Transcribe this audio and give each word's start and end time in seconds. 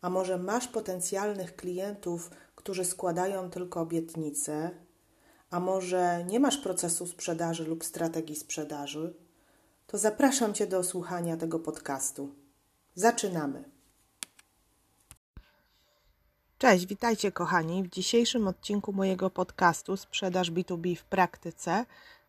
a 0.00 0.10
może 0.10 0.38
masz 0.38 0.68
potencjalnych 0.68 1.56
klientów, 1.56 2.30
którzy 2.54 2.84
składają 2.84 3.50
tylko 3.50 3.80
obietnice, 3.80 4.70
a 5.50 5.60
może 5.60 6.24
nie 6.24 6.40
masz 6.40 6.56
procesu 6.56 7.06
sprzedaży 7.06 7.64
lub 7.64 7.84
strategii 7.84 8.36
sprzedaży, 8.36 9.14
to 9.86 9.98
zapraszam 9.98 10.54
Cię 10.54 10.66
do 10.66 10.84
słuchania 10.84 11.36
tego 11.36 11.58
podcastu. 11.58 12.34
Zaczynamy. 12.94 13.64
Cześć, 16.58 16.86
witajcie 16.86 17.32
kochani. 17.32 17.82
W 17.82 17.90
dzisiejszym 17.90 18.48
odcinku 18.48 18.92
mojego 18.92 19.30
podcastu 19.30 19.96
Sprzedaż 19.96 20.50
B2B 20.50 20.96
w 20.96 21.04
praktyce 21.04 21.86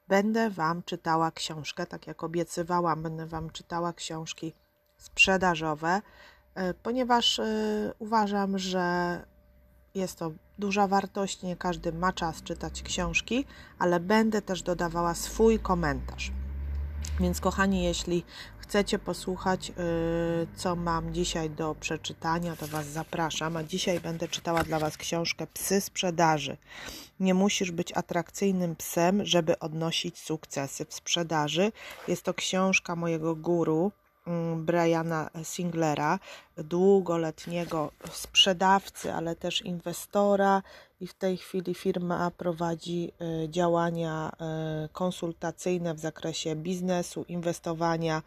będę 0.07 0.49
Wam 0.49 0.83
czytała 0.83 1.31
książkę, 1.31 1.85
tak 1.85 2.07
jak 2.07 2.23
obiecywałam, 2.23 3.03
będę 3.03 3.25
Wam 3.25 3.49
czytała 3.49 3.93
książki 3.93 4.53
sprzedażowe, 4.97 6.01
ponieważ 6.83 7.39
e, 7.39 7.45
uważam, 7.99 8.57
że 8.57 9.19
jest 9.95 10.19
to 10.19 10.31
duża 10.59 10.88
wartość. 10.88 11.43
Nie 11.43 11.55
każdy 11.55 11.91
ma 11.91 12.13
czas 12.13 12.43
czytać 12.43 12.83
książki, 12.83 13.45
ale 13.79 13.99
będę 13.99 14.41
też 14.41 14.61
dodawała 14.61 15.16
swój 15.16 15.59
komentarz. 15.59 16.31
Więc, 17.19 17.41
kochani, 17.41 17.83
jeśli 17.83 18.23
chcecie 18.57 18.99
posłuchać, 18.99 19.69
y, 19.69 19.73
co 20.55 20.75
mam 20.75 21.13
dzisiaj 21.13 21.49
do 21.49 21.75
przeczytania, 21.79 22.55
to 22.55 22.67
Was 22.67 22.88
zapraszam. 22.88 23.57
A 23.57 23.63
dzisiaj 23.63 23.99
będę 23.99 24.27
czytała 24.27 24.63
dla 24.63 24.79
Was 24.79 24.97
książkę 24.97 25.47
Psy 25.47 25.81
sprzedaży. 25.81 26.57
Nie 27.19 27.33
musisz 27.33 27.71
być 27.71 27.97
atrakcyjnym 27.97 28.75
psem, 28.75 29.25
żeby 29.25 29.59
odnosić 29.59 30.19
sukcesy 30.19 30.85
w 30.85 30.94
sprzedaży. 30.94 31.71
Jest 32.07 32.23
to 32.23 32.33
książka 32.33 32.95
mojego 32.95 33.35
guru, 33.35 33.91
Briana 34.58 35.30
Singlera, 35.44 36.19
długoletniego 36.58 37.91
sprzedawcy, 38.11 39.13
ale 39.13 39.35
też 39.35 39.61
inwestora 39.61 40.61
i 40.99 41.08
w 41.08 41.13
tej 41.13 41.38
chwili 41.38 41.73
firma 41.73 42.31
prowadzi 42.31 43.11
e, 43.22 43.50
działania 43.50 44.31
e, 44.31 44.89
konsultacyjne 44.94 45.94
w 45.94 46.00
zakresie 46.00 46.55
biznesu, 46.55 47.25
inwestowania. 47.27 48.22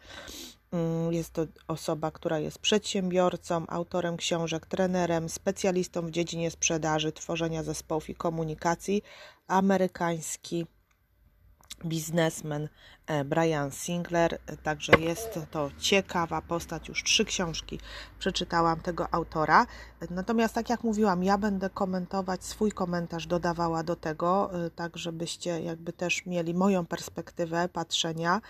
Mm, 0.71 1.13
jest 1.13 1.33
to 1.33 1.45
osoba, 1.67 2.11
która 2.11 2.39
jest 2.39 2.59
przedsiębiorcą, 2.59 3.65
autorem 3.67 4.17
książek, 4.17 4.65
trenerem, 4.65 5.29
specjalistą 5.29 6.01
w 6.01 6.11
dziedzinie 6.11 6.51
sprzedaży, 6.51 7.11
tworzenia 7.11 7.63
zespołów 7.63 8.09
i 8.09 8.15
komunikacji. 8.15 9.01
Amerykański 9.47 10.65
biznesmen 11.85 12.69
e, 13.07 13.23
Brian 13.25 13.71
Singler, 13.71 14.39
także 14.63 14.93
jest 14.99 15.39
to 15.51 15.71
ciekawa 15.77 16.41
postać, 16.41 16.87
już 16.89 17.03
trzy 17.03 17.25
książki 17.25 17.79
przeczytałam 18.19 18.79
tego 18.79 19.07
autora. 19.13 19.65
Natomiast 20.09 20.53
tak 20.53 20.69
jak 20.69 20.83
mówiłam, 20.83 21.23
ja 21.23 21.37
będę 21.37 21.69
komentować, 21.69 22.43
swój 22.45 22.71
komentarz 22.71 23.27
dodawała 23.27 23.83
do 23.83 23.95
tego, 23.95 24.51
e, 24.65 24.69
tak 24.69 24.97
żebyście 24.97 25.61
jakby 25.61 25.93
też 25.93 26.25
mieli 26.25 26.53
moją 26.53 26.85
perspektywę 26.85 27.69
patrzenia 27.69 28.41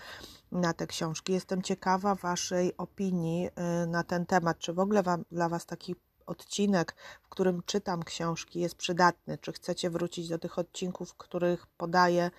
na 0.52 0.72
te 0.72 0.86
książki. 0.86 1.32
Jestem 1.32 1.62
ciekawa 1.62 2.14
Waszej 2.14 2.76
opinii 2.76 3.48
e, 3.56 3.86
na 3.86 4.04
ten 4.04 4.26
temat, 4.26 4.58
czy 4.58 4.72
w 4.72 4.78
ogóle 4.78 5.02
wam, 5.02 5.24
dla 5.32 5.48
Was 5.48 5.66
taki 5.66 5.94
odcinek, 6.26 6.94
w 7.22 7.28
którym 7.28 7.62
czytam 7.66 8.02
książki, 8.02 8.60
jest 8.60 8.74
przydatny. 8.74 9.38
Czy 9.38 9.52
chcecie 9.52 9.90
wrócić 9.90 10.28
do 10.28 10.38
tych 10.38 10.58
odcinków, 10.58 11.10
w 11.10 11.16
których 11.16 11.66
podaję 11.66 12.24
e, 12.24 12.30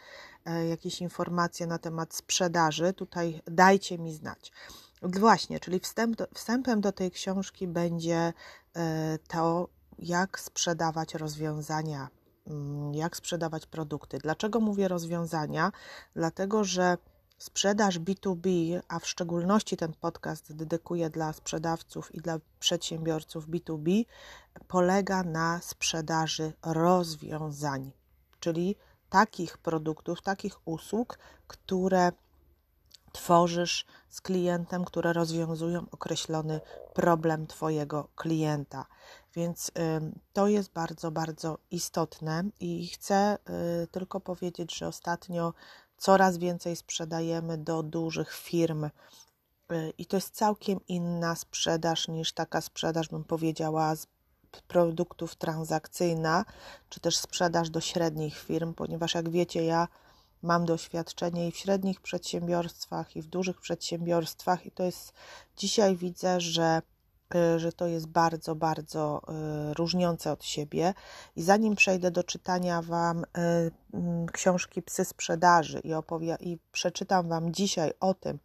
jakieś 0.52 1.02
informacje 1.02 1.68
na 1.68 1.78
temat 1.78 2.14
sprzedaży? 2.14 2.94
Tutaj 2.94 3.42
dajcie 3.48 3.98
mi 3.98 4.14
znać. 4.14 4.52
Właśnie, 5.02 5.60
czyli 5.60 5.80
wstęp 5.80 6.16
do, 6.16 6.28
wstępem 6.34 6.82
do 6.82 6.92
tej 6.92 7.12
książki 7.12 7.68
będzie 7.68 8.34
e, 8.76 9.18
to, 9.28 9.68
jak 10.00 10.40
sprzedawać 10.40 11.14
rozwiązania, 11.14 12.08
mm, 12.48 12.94
jak 12.94 13.18
sprzedawać 13.18 13.66
produkty. 13.66 14.18
Dlaczego 14.18 14.60
mówię 14.60 14.88
rozwiązania? 14.88 15.72
Dlatego, 16.16 16.64
że 16.64 16.98
Sprzedaż 17.38 18.00
B2B, 18.00 18.48
a 18.88 19.00
w 19.00 19.08
szczególności 19.08 19.78
ten 19.78 19.94
podcast 19.94 20.54
dedykuję 20.56 21.10
dla 21.10 21.34
sprzedawców 21.34 22.16
i 22.16 22.22
dla 22.22 22.40
przedsiębiorców 22.60 23.50
B2B, 23.50 24.06
polega 24.68 25.24
na 25.24 25.62
sprzedaży 25.62 26.54
rozwiązań, 26.64 27.92
czyli 28.40 28.76
takich 29.10 29.58
produktów, 29.58 30.22
takich 30.22 30.68
usług, 30.68 31.20
które 31.48 32.12
tworzysz 33.12 33.86
z 34.10 34.22
klientem, 34.22 34.86
które 34.86 35.14
rozwiązują 35.14 35.86
określony 35.92 36.62
problem 36.94 37.48
Twojego 37.48 38.08
klienta. 38.16 38.86
Więc 39.36 39.72
to 40.34 40.48
jest 40.48 40.72
bardzo, 40.72 41.12
bardzo 41.12 41.58
istotne 41.72 42.44
i 42.60 42.88
chcę 42.88 43.38
y, 43.84 43.88
tylko 43.88 44.20
powiedzieć, 44.20 44.78
że 44.78 44.88
ostatnio 44.88 45.54
coraz 45.98 46.38
więcej 46.38 46.76
sprzedajemy 46.76 47.58
do 47.58 47.84
dużych 47.84 48.34
firm. 48.34 48.84
Y, 48.84 49.94
I 49.98 50.06
to 50.06 50.18
jest 50.18 50.36
całkiem 50.36 50.80
inna 50.88 51.36
sprzedaż 51.36 52.08
niż 52.08 52.34
taka 52.34 52.62
sprzedaż, 52.62 53.08
bym 53.08 53.24
powiedziała, 53.24 53.96
z 53.96 54.08
produktów 54.62 55.36
transakcyjna, 55.36 56.46
czy 56.90 57.00
też 57.00 57.18
sprzedaż 57.18 57.70
do 57.70 57.82
średnich 57.82 58.40
firm, 58.40 58.74
ponieważ 58.74 59.14
jak 59.14 59.30
wiecie, 59.30 59.66
ja 59.66 59.88
mam 60.42 60.66
doświadczenie 60.66 61.48
i 61.48 61.52
w 61.52 61.58
średnich 61.58 62.02
przedsiębiorstwach, 62.02 63.16
i 63.16 63.22
w 63.22 63.28
dużych 63.28 63.62
przedsiębiorstwach, 63.62 64.66
i 64.66 64.72
to 64.72 64.84
jest 64.84 65.14
dzisiaj 65.58 65.96
widzę, 65.96 66.42
że 66.42 66.82
Y, 67.36 67.60
że 67.60 67.72
to 67.72 67.88
jest 67.88 68.08
bardzo, 68.08 68.56
bardzo 68.56 69.22
y, 69.72 69.74
różniące 69.74 70.32
od 70.32 70.44
siebie. 70.46 70.94
I 71.36 71.44
zanim 71.44 71.76
przejdę 71.76 72.12
do 72.12 72.24
czytania 72.24 72.82
Wam 72.82 73.24
y, 73.24 73.26
mm, 73.94 74.26
książki 74.26 74.82
Psy 74.82 75.06
Sprzedaży 75.06 75.80
i, 75.80 75.94
opowie- 75.94 76.38
i 76.40 76.58
przeczytam 76.72 77.30
Wam 77.30 77.54
dzisiaj 77.54 77.92
o 78.00 78.14
tym, 78.14 78.40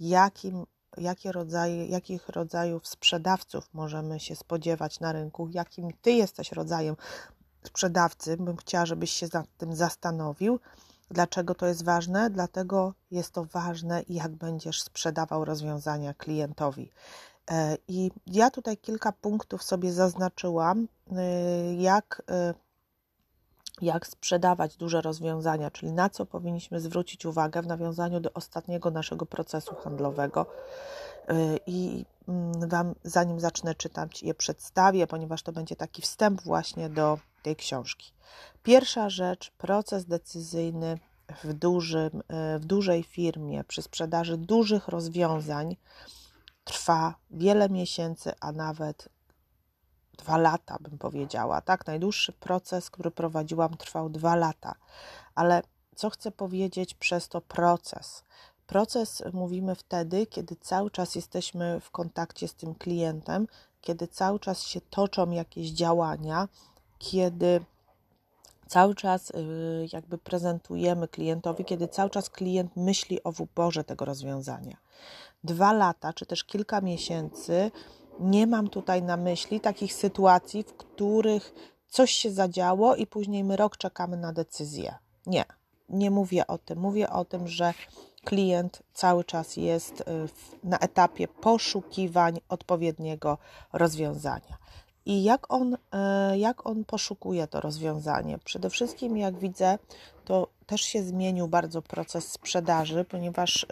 jakim, 0.00 0.66
jakie 1.00 1.32
rodzaje, 1.32 1.86
jakich 1.86 2.28
rodzajów 2.28 2.88
sprzedawców 2.88 3.68
możemy 3.74 4.20
się 4.20 4.36
spodziewać 4.36 5.00
na 5.00 5.12
rynku, 5.12 5.48
jakim 5.52 5.88
Ty 6.02 6.12
jesteś 6.12 6.52
rodzajem 6.52 6.96
sprzedawcy, 7.64 8.36
bym 8.36 8.56
chciała, 8.56 8.86
żebyś 8.86 9.10
się 9.10 9.26
nad 9.32 9.46
tym 9.58 9.76
zastanowił. 9.76 10.60
Dlaczego 11.10 11.54
to 11.54 11.66
jest 11.66 11.84
ważne? 11.84 12.30
Dlatego 12.30 12.94
jest 13.10 13.32
to 13.32 13.44
ważne, 13.44 14.02
jak 14.08 14.32
będziesz 14.32 14.82
sprzedawał 14.82 15.44
rozwiązania 15.44 16.14
klientowi. 16.14 16.90
E, 17.50 17.76
I 17.88 18.10
ja 18.26 18.50
tutaj 18.50 18.76
kilka 18.76 19.12
punktów 19.12 19.62
sobie 19.62 19.92
zaznaczyłam, 19.92 20.78
y, 20.82 21.74
jak, 21.74 22.22
y, 22.30 22.69
jak 23.82 24.06
sprzedawać 24.06 24.76
duże 24.76 25.00
rozwiązania, 25.00 25.70
czyli 25.70 25.92
na 25.92 26.10
co 26.10 26.26
powinniśmy 26.26 26.80
zwrócić 26.80 27.26
uwagę 27.26 27.62
w 27.62 27.66
nawiązaniu 27.66 28.20
do 28.20 28.32
ostatniego 28.32 28.90
naszego 28.90 29.26
procesu 29.26 29.74
handlowego. 29.74 30.46
Y, 31.30 31.60
I 31.66 32.04
mm, 32.28 32.68
Wam, 32.68 32.94
zanim 33.04 33.40
zacznę 33.40 33.74
czytać, 33.74 34.22
je 34.22 34.34
przedstawię, 34.34 35.06
ponieważ 35.06 35.42
to 35.42 35.52
będzie 35.52 35.76
taki 35.76 36.02
wstęp 36.02 36.42
właśnie 36.42 36.88
do 36.88 37.18
tej 37.42 37.56
książki. 37.56 38.12
Pierwsza 38.62 39.10
rzecz, 39.10 39.50
proces 39.50 40.06
decyzyjny 40.06 40.98
w, 41.44 41.52
dużym, 41.52 42.22
w 42.58 42.64
dużej 42.64 43.02
firmie 43.02 43.64
przy 43.64 43.82
sprzedaży 43.82 44.36
dużych 44.36 44.88
rozwiązań 44.88 45.76
trwa 46.64 47.14
wiele 47.30 47.68
miesięcy, 47.68 48.32
a 48.40 48.52
nawet 48.52 49.08
dwa 50.20 50.36
lata, 50.38 50.76
bym 50.80 50.98
powiedziała. 50.98 51.60
Tak, 51.60 51.86
najdłuższy 51.86 52.32
proces, 52.32 52.90
który 52.90 53.10
prowadziłam, 53.10 53.76
trwał 53.76 54.10
dwa 54.10 54.36
lata. 54.36 54.74
Ale 55.34 55.62
co 55.96 56.10
chcę 56.10 56.30
powiedzieć 56.30 56.94
przez 56.94 57.28
to 57.28 57.40
proces? 57.40 58.24
Proces 58.66 59.22
mówimy 59.32 59.74
wtedy, 59.74 60.26
kiedy 60.26 60.56
cały 60.56 60.90
czas 60.90 61.14
jesteśmy 61.14 61.80
w 61.80 61.90
kontakcie 61.90 62.48
z 62.48 62.54
tym 62.54 62.74
klientem, 62.74 63.46
kiedy 63.80 64.08
cały 64.08 64.40
czas 64.40 64.62
się 64.62 64.80
toczą 64.80 65.30
jakieś 65.30 65.70
działania, 65.70 66.48
kiedy 66.98 67.60
cały 68.66 68.94
czas 68.94 69.30
y, 69.30 69.88
jakby 69.92 70.18
prezentujemy 70.18 71.08
klientowi, 71.08 71.64
kiedy 71.64 71.88
cały 71.88 72.10
czas 72.10 72.30
klient 72.30 72.76
myśli 72.76 73.22
o 73.22 73.32
wyborze 73.32 73.84
tego 73.84 74.04
rozwiązania 74.04 74.76
dwa 75.44 75.72
lata, 75.72 76.12
czy 76.12 76.26
też 76.26 76.44
kilka 76.44 76.80
miesięcy 76.80 77.70
Nie 78.20 78.46
mam 78.46 78.68
tutaj 78.68 79.02
na 79.02 79.16
myśli 79.16 79.60
takich 79.60 79.92
sytuacji, 79.92 80.62
w 80.62 80.72
których 80.74 81.54
coś 81.88 82.10
się 82.10 82.30
zadziało 82.30 82.96
i 82.96 83.06
później 83.06 83.44
my 83.44 83.56
rok 83.56 83.76
czekamy 83.76 84.16
na 84.16 84.32
decyzję. 84.32 84.94
Nie, 85.26 85.44
nie 85.88 86.10
mówię 86.10 86.46
o 86.46 86.58
tym. 86.58 86.78
Mówię 86.78 87.10
o 87.10 87.24
tym, 87.24 87.48
że 87.48 87.74
klient 88.24 88.82
cały 88.94 89.24
czas 89.24 89.56
jest 89.56 90.00
y, 90.00 90.04
na 90.64 90.78
etapie 90.78 91.28
poszukiwań 91.28 92.40
odpowiedniego 92.48 93.38
rozwiązania. 93.72 94.58
I 95.06 95.22
jak 95.22 95.52
on, 95.52 95.74
y, 95.74 95.78
jak 96.38 96.66
on 96.66 96.84
poszukuje 96.84 97.46
to 97.46 97.60
rozwiązanie? 97.60 98.38
Przede 98.38 98.70
wszystkim, 98.70 99.16
jak 99.16 99.38
widzę, 99.38 99.78
to 100.24 100.48
też 100.66 100.80
się 100.80 101.02
zmienił 101.02 101.48
bardzo 101.48 101.82
proces 101.82 102.32
sprzedaży, 102.32 103.04
ponieważ 103.04 103.66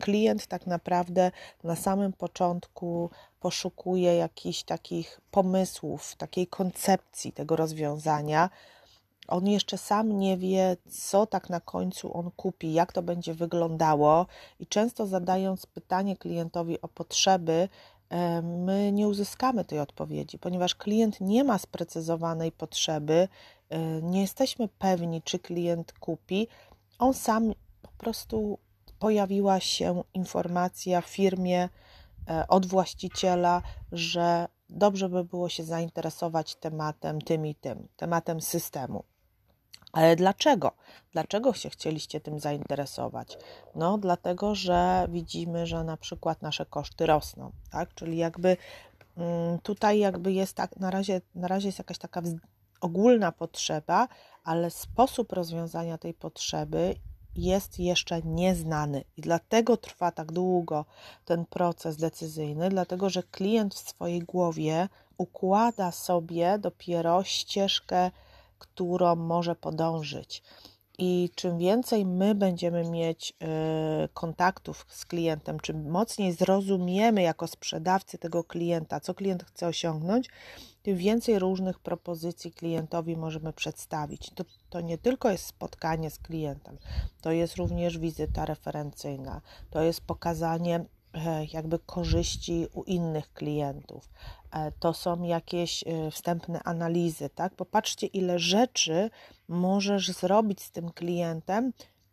klient 0.00 0.46
tak 0.46 0.66
naprawdę 0.66 1.30
na 1.64 1.76
samym 1.76 2.12
początku 2.12 3.10
poszukuje 3.42 4.16
jakichś 4.16 4.62
takich 4.62 5.20
pomysłów, 5.30 6.14
takiej 6.16 6.46
koncepcji 6.46 7.32
tego 7.32 7.56
rozwiązania 7.56 8.50
on 9.28 9.46
jeszcze 9.46 9.78
sam 9.78 10.18
nie 10.18 10.36
wie, 10.36 10.76
co 10.88 11.26
tak 11.26 11.50
na 11.50 11.60
końcu 11.60 12.16
on 12.16 12.30
kupi, 12.30 12.72
jak 12.72 12.92
to 12.92 13.02
będzie 13.02 13.34
wyglądało, 13.34 14.26
i 14.60 14.66
często 14.66 15.06
zadając 15.06 15.66
pytanie 15.66 16.16
klientowi 16.16 16.80
o 16.80 16.88
potrzeby, 16.88 17.68
e, 18.08 18.42
my 18.42 18.92
nie 18.92 19.08
uzyskamy 19.08 19.64
tej 19.64 19.80
odpowiedzi, 19.80 20.38
ponieważ 20.38 20.74
klient 20.74 21.20
nie 21.20 21.44
ma 21.44 21.58
sprecyzowanej 21.58 22.52
potrzeby, 22.52 23.28
e, 23.68 23.78
nie 24.02 24.20
jesteśmy 24.20 24.68
pewni, 24.68 25.22
czy 25.22 25.38
klient 25.38 25.92
kupi. 25.92 26.48
On 26.98 27.14
sam 27.14 27.52
po 27.82 27.90
prostu 27.98 28.58
pojawiła 28.98 29.60
się 29.60 30.02
informacja 30.14 31.00
w 31.00 31.06
firmie 31.06 31.68
od 32.48 32.66
właściciela, 32.66 33.62
że 33.92 34.48
dobrze 34.70 35.08
by 35.08 35.24
było 35.24 35.48
się 35.48 35.64
zainteresować 35.64 36.54
tematem 36.54 37.22
tym 37.22 37.46
i 37.46 37.54
tym, 37.54 37.88
tematem 37.96 38.40
systemu. 38.40 39.04
Ale 39.92 40.16
dlaczego? 40.16 40.72
Dlaczego 41.12 41.52
się 41.52 41.70
chcieliście 41.70 42.20
tym 42.20 42.40
zainteresować? 42.40 43.38
No, 43.74 43.98
dlatego, 43.98 44.54
że 44.54 45.06
widzimy, 45.10 45.66
że 45.66 45.84
na 45.84 45.96
przykład 45.96 46.42
nasze 46.42 46.66
koszty 46.66 47.06
rosną, 47.06 47.52
tak? 47.70 47.94
Czyli 47.94 48.16
jakby 48.16 48.56
mm, 49.16 49.58
tutaj 49.58 49.98
jakby 49.98 50.32
jest 50.32 50.56
tak, 50.56 50.76
na 50.76 50.90
razie, 50.90 51.20
na 51.34 51.48
razie 51.48 51.68
jest 51.68 51.78
jakaś 51.78 51.98
taka 51.98 52.22
ogólna 52.80 53.32
potrzeba, 53.32 54.08
ale 54.44 54.70
sposób 54.70 55.32
rozwiązania 55.32 55.98
tej 55.98 56.14
potrzeby 56.14 56.94
jest 57.36 57.78
jeszcze 57.78 58.22
nieznany 58.22 59.04
i 59.16 59.20
dlatego 59.20 59.76
trwa 59.76 60.12
tak 60.12 60.32
długo 60.32 60.84
ten 61.24 61.46
proces 61.46 61.96
decyzyjny, 61.96 62.68
dlatego 62.68 63.10
że 63.10 63.22
klient 63.22 63.74
w 63.74 63.88
swojej 63.88 64.20
głowie 64.20 64.88
układa 65.18 65.92
sobie 65.92 66.58
dopiero 66.58 67.24
ścieżkę 67.24 68.10
którą 68.62 69.16
może 69.16 69.54
podążyć. 69.56 70.42
I 70.98 71.30
czym 71.34 71.58
więcej 71.58 72.06
my 72.06 72.34
będziemy 72.34 72.90
mieć 72.90 73.30
y, 73.30 74.08
kontaktów 74.08 74.86
z 74.88 75.06
klientem, 75.06 75.60
czym 75.60 75.90
mocniej 75.90 76.32
zrozumiemy 76.32 77.22
jako 77.22 77.46
sprzedawcy 77.46 78.18
tego 78.18 78.44
klienta, 78.44 79.00
co 79.00 79.14
klient 79.14 79.44
chce 79.44 79.66
osiągnąć, 79.66 80.28
tym 80.82 80.96
więcej 80.96 81.38
różnych 81.38 81.78
propozycji 81.78 82.52
klientowi 82.52 83.16
możemy 83.16 83.52
przedstawić. 83.52 84.30
To, 84.30 84.44
to 84.70 84.80
nie 84.80 84.98
tylko 84.98 85.30
jest 85.30 85.46
spotkanie 85.46 86.10
z 86.10 86.18
klientem, 86.18 86.78
to 87.20 87.32
jest 87.32 87.56
również 87.56 87.98
wizyta 87.98 88.44
referencyjna, 88.44 89.40
to 89.70 89.82
jest 89.82 90.00
pokazanie 90.00 90.84
E, 91.14 91.46
jakby 91.52 91.78
korzyści 91.78 92.66
u 92.72 92.82
innych 92.82 93.32
klientów. 93.32 94.08
E, 94.52 94.72
to 94.72 94.94
są 94.94 95.22
jakieś 95.22 95.84
e, 95.86 96.10
wstępne 96.10 96.62
analizy, 96.62 97.30
tak? 97.30 97.54
Popatrzcie, 97.54 98.06
ile 98.06 98.38
rzeczy 98.38 99.10
możesz 99.48 100.12
zrobić 100.12 100.62
z 100.62 100.70
tym 100.70 100.90
klientem, 100.90 101.72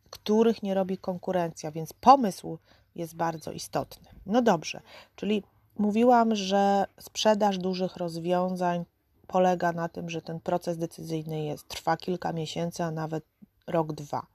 których 0.10 0.64
nie 0.64 0.74
robi 0.74 0.98
konkurencja, 0.98 1.72
więc 1.72 1.94
pomysł 1.94 2.58
jest 2.96 3.16
bardzo 3.16 3.52
istotny. 3.52 4.10
No 4.26 4.42
dobrze, 4.42 4.82
czyli 5.16 5.44
mówiłam, 5.80 6.36
że 6.36 6.86
sprzedaż 7.00 7.58
dużych 7.58 7.98
rozwiązań 7.98 8.86
polega 9.28 9.72
na 9.72 9.90
tym, 9.90 10.10
że 10.10 10.22
ten 10.22 10.40
proces 10.40 10.78
decyzyjny 10.78 11.44
jest, 11.44 11.68
trwa 11.68 11.98
kilka 11.98 12.34
miesięcy, 12.34 12.84
a 12.84 12.92
nawet 12.92 13.24
rok, 13.68 13.94
dwa. 13.94 14.26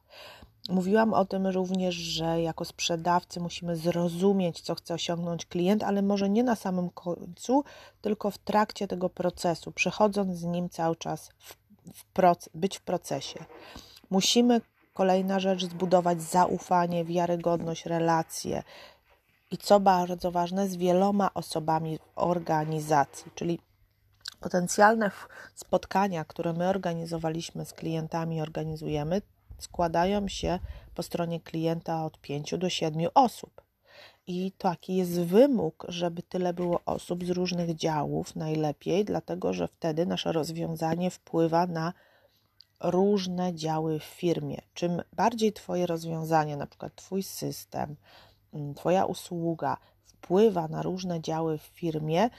Mówiłam 0.69 1.15
o 1.15 1.25
tym 1.25 1.47
również, 1.47 1.95
że 1.95 2.43
jako 2.43 2.65
sprzedawcy 2.65 3.41
musimy 3.41 3.77
zrozumieć, 3.77 4.61
co 4.61 4.75
chce 4.75 4.95
osiągnąć 4.95 5.47
klient, 5.47 5.83
ale 5.83 6.03
może 6.03 6.29
nie 6.31 6.43
na 6.43 6.57
samym 6.57 6.91
końcu, 6.91 7.65
tylko 8.01 8.31
w 8.31 8.39
trakcie 8.39 8.89
tego 8.89 9.11
procesu, 9.11 9.73
przechodząc 9.73 10.37
z 10.37 10.45
nim 10.45 10.69
cały 10.69 10.97
czas, 10.97 11.31
w, 11.39 11.55
w 11.95 12.05
być 12.55 12.79
w 12.79 12.81
procesie. 12.81 13.45
Musimy, 14.11 14.61
kolejna 14.95 15.41
rzecz, 15.41 15.65
zbudować 15.65 16.23
zaufanie, 16.23 17.05
wiarygodność, 17.05 17.87
relacje 17.87 18.63
i 19.55 19.59
co 19.59 19.81
bardzo 19.81 20.31
ważne, 20.31 20.69
z 20.69 20.77
wieloma 20.77 21.35
osobami 21.35 21.99
organizacji, 22.17 23.33
czyli 23.35 23.59
potencjalne 24.41 25.11
spotkania, 25.55 26.25
które 26.25 26.53
my 26.53 26.69
organizowaliśmy 26.69 27.65
z 27.65 27.73
klientami, 27.73 28.41
organizujemy, 28.41 29.23
składają 29.59 30.29
się 30.29 30.59
po 30.95 31.03
stronie 31.03 31.41
klienta 31.41 32.05
od 32.05 32.21
5 32.21 32.55
do 32.59 32.69
7 32.69 33.07
osób. 33.15 33.63
I 34.27 34.53
taki 34.59 34.97
jest 34.97 35.21
wymóg, 35.21 35.87
żeby 35.89 36.23
tyle 36.23 36.55
było 36.55 36.81
osób 36.87 37.25
z 37.25 37.31
różnych 37.31 37.75
działów, 37.75 38.37
najlepiej, 38.37 39.05
dlatego 39.05 39.53
że 39.53 39.69
wtedy 39.69 40.07
nasze 40.07 40.33
rozwiązanie 40.33 41.11
wpływa 41.11 41.67
na 41.67 41.93
różne 42.81 43.55
działy 43.55 43.99
w 43.99 44.05
firmie. 44.05 44.59
Czym 44.75 45.03
bardziej 45.13 45.53
Twoje 45.53 45.87
rozwiązanie, 45.87 46.57
na 46.57 46.67
przykład 46.67 46.95
Twój 46.95 47.23
system, 47.23 47.97
Twoja 48.77 49.05
usługa 49.05 49.77
wpływa 50.05 50.69
na 50.69 50.83
różne 50.83 51.21
działy 51.21 51.59
w 51.59 51.63
firmie, 51.63 52.31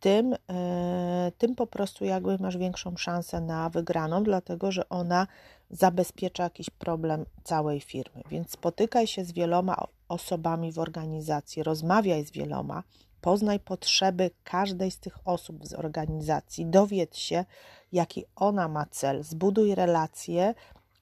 tym, 0.00 0.34
e, 0.50 1.32
tym 1.38 1.54
po 1.54 1.66
prostu 1.66 2.04
jakby 2.04 2.38
masz 2.38 2.56
większą 2.56 2.96
szansę 2.96 3.40
na 3.40 3.70
wygraną, 3.70 4.24
dlatego 4.24 4.72
że 4.72 4.88
ona 4.88 5.26
zabezpiecza 5.70 6.42
jakiś 6.42 6.70
problem 6.70 7.24
całej 7.44 7.80
firmy. 7.80 8.22
Więc 8.30 8.50
spotykaj 8.50 9.06
się 9.06 9.24
z 9.24 9.32
wieloma 9.32 9.76
osobami 10.08 10.72
w 10.72 10.78
organizacji, 10.78 11.62
rozmawiaj 11.62 12.26
z 12.26 12.30
wieloma, 12.30 12.82
poznaj 13.20 13.60
potrzeby 13.60 14.30
każdej 14.44 14.90
z 14.90 14.98
tych 14.98 15.18
osób 15.24 15.66
z 15.66 15.72
organizacji, 15.72 16.66
dowiedz 16.66 17.16
się, 17.16 17.44
jaki 17.92 18.24
ona 18.36 18.68
ma 18.68 18.86
cel, 18.86 19.22
zbuduj 19.22 19.74
relacje, 19.74 20.54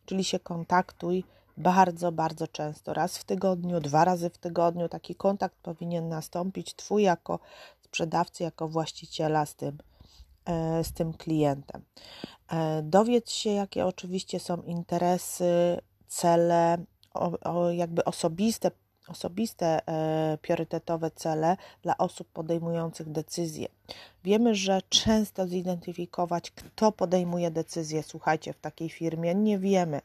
czyli 0.07 0.25
się 0.25 0.39
kontaktuj 0.39 1.25
bardzo, 1.57 2.13
bardzo 2.13 2.49
często, 2.49 2.95
raz 2.95 3.19
w 3.19 3.25
tygodniu, 3.25 3.81
dwa 3.81 4.05
razy 4.05 4.31
w 4.31 4.39
tygodniu. 4.39 4.89
Taki 4.89 5.15
kontakt 5.15 5.57
powinien 5.63 6.09
nastąpić 6.09 6.75
Twój 6.75 7.03
jako 7.03 7.39
sprzedawcy, 7.81 8.43
jako 8.43 8.69
właściciela 8.69 9.47
z 9.47 9.55
tym, 9.55 9.79
e, 10.45 10.85
z 10.85 10.93
tym 10.93 11.13
klientem. 11.13 11.83
E, 12.53 12.83
dowiedz 12.83 13.31
się, 13.31 13.51
jakie 13.51 13.87
oczywiście 13.87 14.41
są 14.41 14.63
interesy, 14.63 15.81
cele, 16.09 16.79
o, 17.15 17.55
o 17.55 17.71
jakby 17.71 18.05
osobiste, 18.05 18.71
osobiste 19.09 19.89
e, 19.89 20.39
priorytetowe 20.43 21.11
cele 21.11 21.57
dla 21.83 21.99
osób 21.99 22.29
podejmujących 22.29 23.13
decyzje. 23.13 23.69
Wiemy, 24.25 24.55
że 24.55 24.83
często 24.89 25.47
zidentyfikować, 25.47 26.51
kto 26.51 26.93
podejmuje 26.93 27.51
decyzje, 27.51 28.03
słuchajcie, 28.03 28.53
w 28.53 28.61
takiej 28.61 28.91
firmie, 28.91 29.35
nie 29.35 29.59
wiemy 29.59 30.01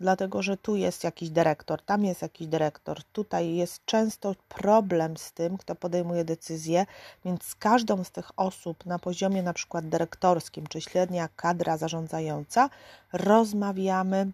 dlatego 0.00 0.42
że 0.42 0.56
tu 0.56 0.76
jest 0.76 1.04
jakiś 1.04 1.30
dyrektor, 1.30 1.82
tam 1.82 2.04
jest 2.04 2.22
jakiś 2.22 2.46
dyrektor, 2.46 3.04
tutaj 3.04 3.54
jest 3.54 3.84
często 3.84 4.34
problem 4.48 5.16
z 5.16 5.32
tym, 5.32 5.58
kto 5.58 5.74
podejmuje 5.74 6.24
decyzję, 6.24 6.86
więc 7.24 7.42
z 7.42 7.54
każdą 7.54 8.04
z 8.04 8.10
tych 8.10 8.30
osób 8.36 8.86
na 8.86 8.98
poziomie 8.98 9.42
na 9.42 9.52
przykład 9.52 9.88
dyrektorskim 9.88 10.66
czy 10.66 10.80
średnia 10.80 11.28
kadra 11.36 11.76
zarządzająca 11.76 12.70
rozmawiamy 13.12 14.30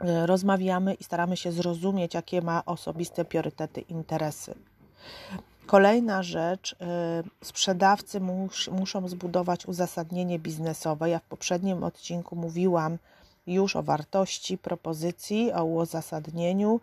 e, 0.00 0.26
rozmawiamy 0.26 0.94
i 0.94 1.04
staramy 1.04 1.36
się 1.36 1.52
zrozumieć, 1.52 2.14
jakie 2.14 2.42
ma 2.42 2.64
osobiste 2.64 3.24
priorytety, 3.24 3.80
interesy. 3.80 4.54
Kolejna 5.66 6.22
rzecz, 6.22 6.76
e, 6.80 7.22
sprzedawcy 7.44 8.20
mus, 8.20 8.68
muszą 8.68 9.08
zbudować 9.08 9.66
uzasadnienie 9.66 10.38
biznesowe. 10.38 11.10
Ja 11.10 11.18
w 11.18 11.22
poprzednim 11.22 11.84
odcinku 11.84 12.36
mówiłam, 12.36 12.98
już 13.46 13.76
o 13.76 13.82
wartości 13.82 14.58
propozycji, 14.58 15.52
o 15.52 15.64
uzasadnieniu. 15.64 16.80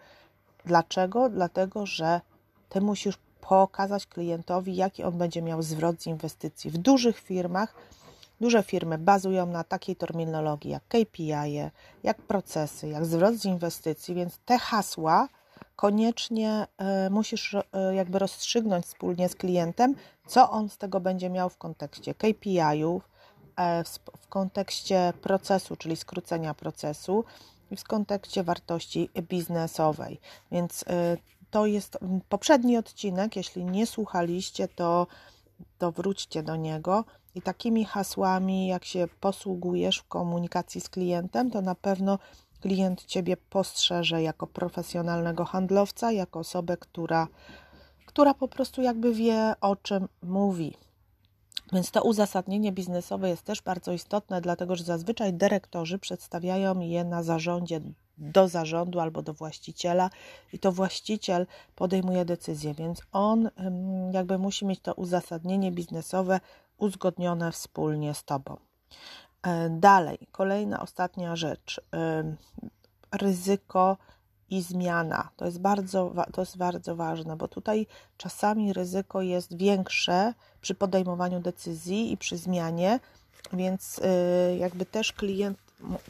Dlaczego? 0.65 1.29
Dlatego, 1.29 1.85
że 1.85 2.21
ty 2.69 2.81
musisz 2.81 3.17
pokazać 3.41 4.05
klientowi, 4.05 4.75
jaki 4.75 5.03
on 5.03 5.17
będzie 5.17 5.41
miał 5.41 5.61
zwrot 5.61 6.01
z 6.01 6.07
inwestycji. 6.07 6.71
W 6.71 6.77
dużych 6.77 7.19
firmach, 7.19 7.75
duże 8.41 8.63
firmy 8.63 8.97
bazują 8.97 9.45
na 9.45 9.63
takiej 9.63 9.95
terminologii 9.95 10.71
jak 10.71 10.83
KPI, 10.87 11.31
jak 12.03 12.21
procesy, 12.21 12.87
jak 12.87 13.05
zwrot 13.05 13.35
z 13.35 13.45
inwestycji, 13.45 14.15
więc 14.15 14.37
te 14.37 14.57
hasła, 14.57 15.27
koniecznie 15.75 16.67
e, 16.77 17.09
musisz 17.09 17.53
e, 17.53 17.95
jakby 17.95 18.19
rozstrzygnąć 18.19 18.85
wspólnie 18.85 19.29
z 19.29 19.35
klientem, 19.35 19.95
co 20.27 20.49
on 20.49 20.69
z 20.69 20.77
tego 20.77 20.99
będzie 20.99 21.29
miał 21.29 21.49
w 21.49 21.57
kontekście 21.57 22.13
KPI-ów, 22.13 23.08
w 24.19 24.27
kontekście 24.27 25.13
procesu, 25.21 25.75
czyli 25.75 25.95
skrócenia 25.95 26.53
procesu 26.53 27.23
i 27.71 27.75
w 27.75 27.83
kontekście 27.83 28.43
wartości 28.43 29.09
biznesowej. 29.21 30.19
Więc 30.51 30.85
to 31.51 31.65
jest 31.65 31.97
poprzedni 32.29 32.77
odcinek. 32.77 33.35
Jeśli 33.35 33.65
nie 33.65 33.87
słuchaliście, 33.87 34.67
to, 34.67 35.07
to 35.77 35.91
wróćcie 35.91 36.43
do 36.43 36.55
niego. 36.55 37.05
I 37.35 37.41
takimi 37.41 37.85
hasłami, 37.85 38.67
jak 38.67 38.85
się 38.85 39.07
posługujesz 39.19 39.97
w 39.97 40.07
komunikacji 40.07 40.81
z 40.81 40.89
klientem, 40.89 41.51
to 41.51 41.61
na 41.61 41.75
pewno 41.75 42.19
klient 42.61 43.05
Ciebie 43.05 43.37
postrzeże 43.37 44.21
jako 44.23 44.47
profesjonalnego 44.47 45.45
handlowca, 45.45 46.11
jako 46.11 46.39
osobę, 46.39 46.77
która, 46.77 47.27
która 48.05 48.33
po 48.33 48.47
prostu 48.47 48.81
jakby 48.81 49.13
wie, 49.13 49.53
o 49.61 49.75
czym 49.75 50.07
mówi. 50.23 50.77
Więc 51.73 51.91
to 51.91 52.03
uzasadnienie 52.03 52.71
biznesowe 52.71 53.29
jest 53.29 53.43
też 53.43 53.61
bardzo 53.61 53.91
istotne, 53.91 54.41
dlatego 54.41 54.75
że 54.75 54.83
zazwyczaj 54.83 55.33
dyrektorzy 55.33 55.99
przedstawiają 55.99 56.79
je 56.79 57.03
na 57.03 57.23
zarządzie 57.23 57.81
do 58.17 58.47
zarządu 58.47 58.99
albo 58.99 59.21
do 59.21 59.33
właściciela 59.33 60.09
i 60.53 60.59
to 60.59 60.71
właściciel 60.71 61.47
podejmuje 61.75 62.25
decyzję, 62.25 62.73
więc 62.73 63.01
on 63.11 63.49
jakby 64.11 64.37
musi 64.37 64.65
mieć 64.65 64.79
to 64.79 64.93
uzasadnienie 64.93 65.71
biznesowe 65.71 66.39
uzgodnione 66.77 67.51
wspólnie 67.51 68.13
z 68.13 68.23
tobą. 68.23 68.57
E, 69.43 69.69
dalej, 69.69 70.17
kolejna, 70.31 70.81
ostatnia 70.81 71.35
rzecz. 71.35 71.81
Ryzyko 73.11 73.97
i 74.49 74.61
zmiana. 74.61 75.29
To 75.37 75.45
jest 75.45 75.59
bardzo, 75.59 76.13
to 76.33 76.41
jest 76.41 76.57
bardzo 76.57 76.95
ważne, 76.95 77.35
bo 77.35 77.47
tutaj 77.47 77.87
czasami 78.17 78.73
ryzyko 78.73 79.21
jest 79.21 79.57
większe 79.57 80.33
przy 80.61 80.75
podejmowaniu 80.75 81.39
decyzji 81.39 82.11
i 82.11 82.17
przy 82.17 82.37
zmianie, 82.37 82.99
więc 83.53 83.99
y, 83.99 84.57
jakby 84.57 84.85
też 84.85 85.13
klient 85.13 85.57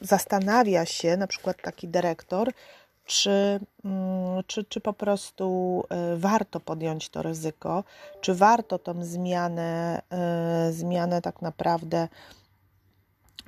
zastanawia 0.01 0.85
się, 0.85 1.17
na 1.17 1.27
przykład 1.27 1.61
taki 1.61 1.87
dyrektor, 1.87 2.51
czy, 3.05 3.59
mm, 3.85 4.43
czy, 4.47 4.63
czy 4.63 4.81
po 4.81 4.93
prostu 4.93 5.83
y, 6.13 6.17
warto 6.17 6.59
podjąć 6.59 7.09
to 7.09 7.21
ryzyko, 7.21 7.83
czy 8.21 8.35
warto 8.35 8.79
tą 8.79 9.03
zmianę, 9.03 10.01
y, 10.69 10.73
zmianę 10.73 11.21
tak 11.21 11.41
naprawdę 11.41 12.07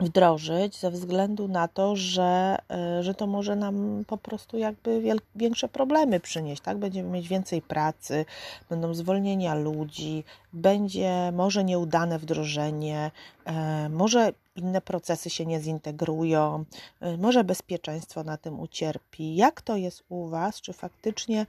wdrożyć 0.02 0.78
ze 0.78 0.92
względu 0.92 1.48
na 1.48 1.68
to, 1.68 1.96
że, 1.96 2.58
e, 2.72 3.04
że 3.04 3.14
to 3.14 3.28
może 3.28 3.56
nam 3.56 4.04
po 4.08 4.18
prostu 4.18 4.58
jakby 4.58 5.04
większe 5.36 5.68
problemy 5.68 6.20
przynieść, 6.20 6.62
tak? 6.62 6.78
Będziemy 6.78 7.10
mieć 7.10 7.28
więcej 7.28 7.62
pracy, 7.62 8.26
będą 8.70 8.94
zwolnienia 8.94 9.56
ludzi, 9.56 10.24
będzie 10.54 11.32
może 11.32 11.64
nieudane 11.64 12.20
wdrożenie, 12.20 13.12
e, 13.46 13.90
może 13.90 14.34
inne 14.56 14.82
procesy 14.82 15.30
się 15.30 15.46
nie 15.46 15.60
zintegrują, 15.60 16.66
e, 17.00 17.18
może 17.18 17.44
bezpieczeństwo 17.44 18.24
na 18.24 18.38
tym 18.38 18.60
ucierpi. 18.60 19.36
Jak 19.36 19.62
to 19.62 19.78
jest 19.78 20.04
u 20.10 20.28
Was? 20.28 20.62
Czy 20.62 20.74
faktycznie 20.74 21.46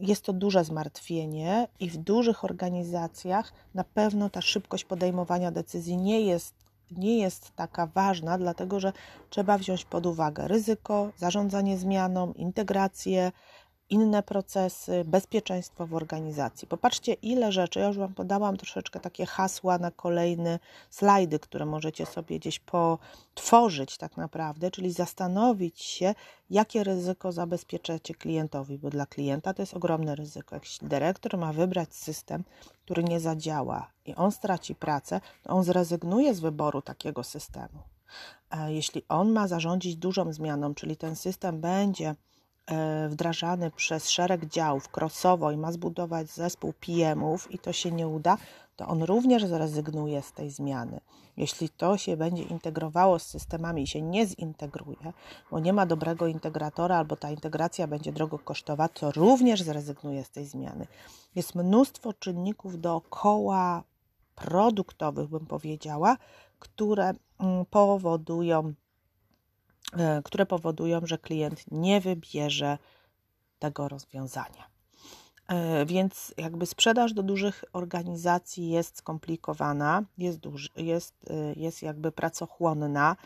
jest 0.00 0.24
to 0.24 0.32
duże 0.32 0.64
zmartwienie 0.64 1.68
i 1.80 1.90
w 1.90 1.96
dużych 1.96 2.44
organizacjach 2.44 3.52
na 3.74 3.84
pewno 3.84 4.30
ta 4.30 4.40
szybkość 4.40 4.84
podejmowania 4.84 5.50
decyzji 5.50 5.96
nie 5.96 6.20
jest 6.20 6.61
nie 6.98 7.18
jest 7.18 7.56
taka 7.56 7.86
ważna, 7.86 8.38
dlatego 8.38 8.80
że 8.80 8.92
trzeba 9.30 9.58
wziąć 9.58 9.84
pod 9.84 10.06
uwagę 10.06 10.48
ryzyko, 10.48 11.10
zarządzanie 11.16 11.78
zmianą, 11.78 12.32
integrację, 12.32 13.32
inne 13.92 14.22
procesy, 14.22 15.04
bezpieczeństwo 15.04 15.86
w 15.86 15.94
organizacji. 15.94 16.68
Popatrzcie, 16.68 17.12
ile 17.12 17.52
rzeczy, 17.52 17.80
ja 17.80 17.88
już 17.88 17.98
Wam 17.98 18.14
podałam 18.14 18.56
troszeczkę 18.56 19.00
takie 19.00 19.26
hasła 19.26 19.78
na 19.78 19.90
kolejne 19.90 20.58
slajdy, 20.90 21.38
które 21.38 21.66
możecie 21.66 22.06
sobie 22.06 22.38
gdzieś 22.38 22.58
potworzyć 22.58 23.96
tak 23.96 24.16
naprawdę, 24.16 24.70
czyli 24.70 24.92
zastanowić 24.92 25.82
się, 25.82 26.14
jakie 26.50 26.84
ryzyko 26.84 27.32
zabezpieczacie 27.32 28.14
klientowi, 28.14 28.78
bo 28.78 28.90
dla 28.90 29.06
klienta 29.06 29.54
to 29.54 29.62
jest 29.62 29.74
ogromne 29.74 30.14
ryzyko. 30.14 30.54
Jak 30.54 30.64
dyrektor 30.82 31.38
ma 31.38 31.52
wybrać 31.52 31.94
system, 31.94 32.44
który 32.84 33.04
nie 33.04 33.20
zadziała 33.20 33.90
i 34.06 34.14
on 34.14 34.32
straci 34.32 34.74
pracę, 34.74 35.20
to 35.42 35.52
on 35.52 35.64
zrezygnuje 35.64 36.34
z 36.34 36.40
wyboru 36.40 36.82
takiego 36.82 37.24
systemu. 37.24 37.78
E, 38.50 38.72
jeśli 38.72 39.02
on 39.08 39.32
ma 39.32 39.48
zarządzić 39.48 39.96
dużą 39.96 40.32
zmianą, 40.32 40.74
czyli 40.74 40.96
ten 40.96 41.16
system 41.16 41.60
będzie 41.60 42.14
wdrażany 43.08 43.70
przez 43.70 44.10
szereg 44.10 44.46
działów 44.46 44.88
krosowo 44.88 45.50
i 45.50 45.56
ma 45.56 45.72
zbudować 45.72 46.30
zespół 46.30 46.72
PM-ów 46.72 47.50
i 47.50 47.58
to 47.58 47.72
się 47.72 47.90
nie 47.90 48.08
uda, 48.08 48.36
to 48.76 48.88
on 48.88 49.02
również 49.02 49.44
zrezygnuje 49.44 50.22
z 50.22 50.32
tej 50.32 50.50
zmiany. 50.50 51.00
Jeśli 51.36 51.68
to 51.68 51.96
się 51.96 52.16
będzie 52.16 52.42
integrowało 52.42 53.18
z 53.18 53.26
systemami 53.26 53.82
i 53.82 53.86
się 53.86 54.02
nie 54.02 54.26
zintegruje, 54.26 55.12
bo 55.50 55.58
nie 55.58 55.72
ma 55.72 55.86
dobrego 55.86 56.26
integratora 56.26 56.96
albo 56.96 57.16
ta 57.16 57.30
integracja 57.30 57.86
będzie 57.86 58.12
drogo 58.12 58.38
kosztować, 58.38 58.92
to 58.94 59.10
również 59.12 59.62
zrezygnuje 59.62 60.24
z 60.24 60.30
tej 60.30 60.46
zmiany. 60.46 60.86
Jest 61.34 61.54
mnóstwo 61.54 62.12
czynników 62.12 62.80
dookoła 62.80 63.82
produktowych, 64.34 65.28
bym 65.28 65.46
powiedziała, 65.46 66.16
które 66.58 67.12
mm, 67.38 67.66
powodują 67.70 68.72
E, 68.72 68.81
które 70.24 70.46
powodują, 70.46 71.00
że 71.04 71.18
klient 71.18 71.64
nie 71.70 72.00
wybierze 72.00 72.78
tego 73.58 73.88
rozwiązania. 73.88 74.72
E, 75.48 75.86
więc 75.86 76.34
jakby 76.36 76.66
sprzedaż 76.66 77.12
do 77.12 77.22
dużych 77.22 77.64
organizacji 77.72 78.70
jest 78.70 78.96
skomplikowana, 78.96 80.02
jest, 80.18 80.38
duży, 80.38 80.68
jest, 80.76 81.14
e, 81.30 81.34
jest 81.60 81.82
jakby 81.82 82.12
pracochłonna. 82.12 83.16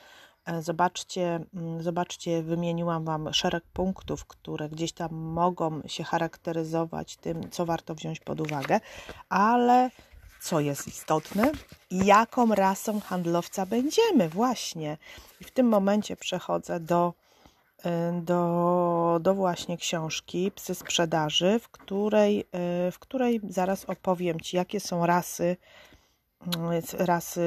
Zobaczcie, 0.61 1.41
zobaczcie, 1.81 2.43
wymieniłam 2.43 3.05
Wam 3.05 3.33
szereg 3.33 3.65
punktów, 3.73 4.25
które 4.25 4.69
gdzieś 4.69 4.93
tam 4.93 5.15
mogą 5.15 5.83
się 5.87 6.05
charakteryzować 6.05 7.17
tym, 7.17 7.51
co 7.51 7.67
warto 7.67 7.95
wziąć 7.95 8.21
pod 8.21 8.41
uwagę, 8.41 8.81
ale 9.29 9.91
co 10.47 10.61
jest 10.61 10.89
istotne, 10.89 11.53
jaką 11.91 12.55
rasą 12.55 13.01
handlowca 13.01 13.67
będziemy, 13.67 14.29
właśnie. 14.29 14.99
I 15.41 15.45
w 15.45 15.51
tym 15.51 15.69
momencie 15.69 16.17
przechodzę 16.17 16.81
do, 16.81 17.15
y, 17.87 17.91
do, 18.23 19.19
do 19.23 19.35
właśnie 19.35 19.77
książki 19.77 20.51
Psy 20.55 20.75
Sprzedaży, 20.75 21.59
w 21.59 21.69
której, 21.69 22.41
y, 22.89 22.91
w 22.93 22.99
której 22.99 23.41
zaraz 23.49 23.85
opowiem 23.85 24.41
Ci, 24.41 24.57
jakie 24.57 24.81
są 24.81 25.07
rasy 25.07 25.57
rasy 26.99 27.43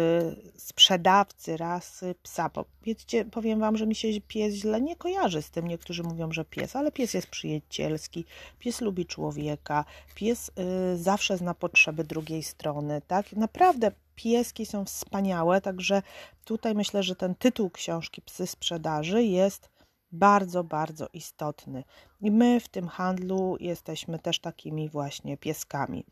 sprzedawcy, 0.58 1.58
rasy 1.58 2.16
psa. 2.24 2.50
Powiedzcie, 2.50 3.26
powiem 3.26 3.60
Wam, 3.60 3.78
że 3.78 3.88
mi 3.88 3.96
się 3.96 4.08
pies 4.28 4.54
źle 4.54 4.82
nie 4.82 4.96
kojarzy 4.96 5.42
z 5.42 5.50
tym. 5.50 5.68
Niektórzy 5.68 6.04
mówią, 6.04 6.32
że 6.32 6.46
pies, 6.46 6.76
ale 6.76 6.92
pies 6.92 7.14
jest 7.14 7.28
przyjacielski, 7.28 8.26
pies 8.60 8.82
lubi 8.82 9.06
człowieka, 9.06 9.86
pies 10.16 10.52
y, 10.94 10.98
zawsze 10.98 11.38
zna 11.38 11.54
potrzeby 11.54 12.04
drugiej 12.04 12.44
strony, 12.44 13.02
tak? 13.08 13.34
Naprawdę 13.34 13.92
pieski 14.16 14.66
są 14.66 14.86
wspaniałe, 14.86 15.62
także 15.62 16.02
tutaj 16.46 16.76
myślę, 16.76 17.04
że 17.04 17.16
ten 17.16 17.36
tytuł 17.36 17.70
książki 17.70 18.22
Psy 18.22 18.48
sprzedaży 18.48 19.24
jest 19.24 19.70
bardzo, 20.12 20.64
bardzo 20.64 21.08
istotny. 21.14 21.84
I 22.22 22.32
my 22.32 22.60
w 22.60 22.68
tym 22.68 22.88
handlu 22.88 23.58
jesteśmy 23.60 24.20
też 24.20 24.40
takimi 24.40 24.90
właśnie 24.90 25.38
pieskami. 25.38 26.06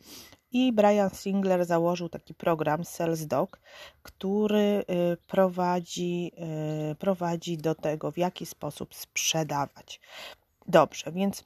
I 0.52 0.74
Brian 0.74 1.10
Singler 1.10 1.66
założył 1.66 2.10
taki 2.10 2.34
program 2.34 2.86
Sales 2.86 3.28
Dog, 3.28 3.60
który 4.04 4.84
y, 5.14 5.18
prowadzi, 5.28 6.32
y, 6.92 6.96
prowadzi 6.96 7.58
do 7.58 7.76
tego, 7.76 8.12
w 8.12 8.18
jaki 8.18 8.46
sposób 8.46 8.96
sprzedawać. 8.96 10.00
Dobrze, 10.68 11.12
więc 11.12 11.44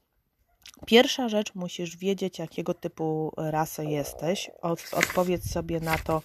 pierwsza 0.85 1.29
rzecz, 1.29 1.55
musisz 1.55 1.97
wiedzieć, 1.97 2.39
jakiego 2.39 2.73
typu 2.73 3.31
rasę 3.37 3.85
jesteś. 3.85 4.51
Od, 4.61 4.81
odpowiedz 4.93 5.51
sobie 5.51 5.79
na 5.79 5.97
to, 5.97 6.21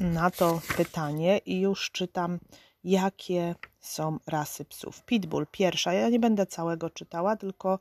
na 0.00 0.30
to 0.30 0.60
pytanie 0.76 1.38
i 1.38 1.60
już 1.60 1.90
czytam, 1.90 2.38
jakie 2.84 3.54
są 3.80 4.18
rasy 4.26 4.64
psów. 4.64 5.04
Pitbull, 5.04 5.46
pierwsza, 5.50 5.92
ja 5.92 6.08
nie 6.08 6.20
będę 6.20 6.46
całego 6.46 6.90
czytała, 6.90 7.36
tylko 7.36 7.78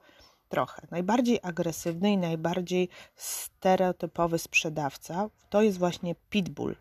trochę. 0.50 0.88
Najbardziej 0.92 1.40
agresywny 1.44 2.12
i 2.12 2.18
najbardziej 2.18 2.90
stereotypowy 3.16 4.40
sprzedawca 4.40 5.30
to 5.50 5.62
jest 5.62 5.78
właśnie 5.78 6.16
pitbull. 6.30 6.76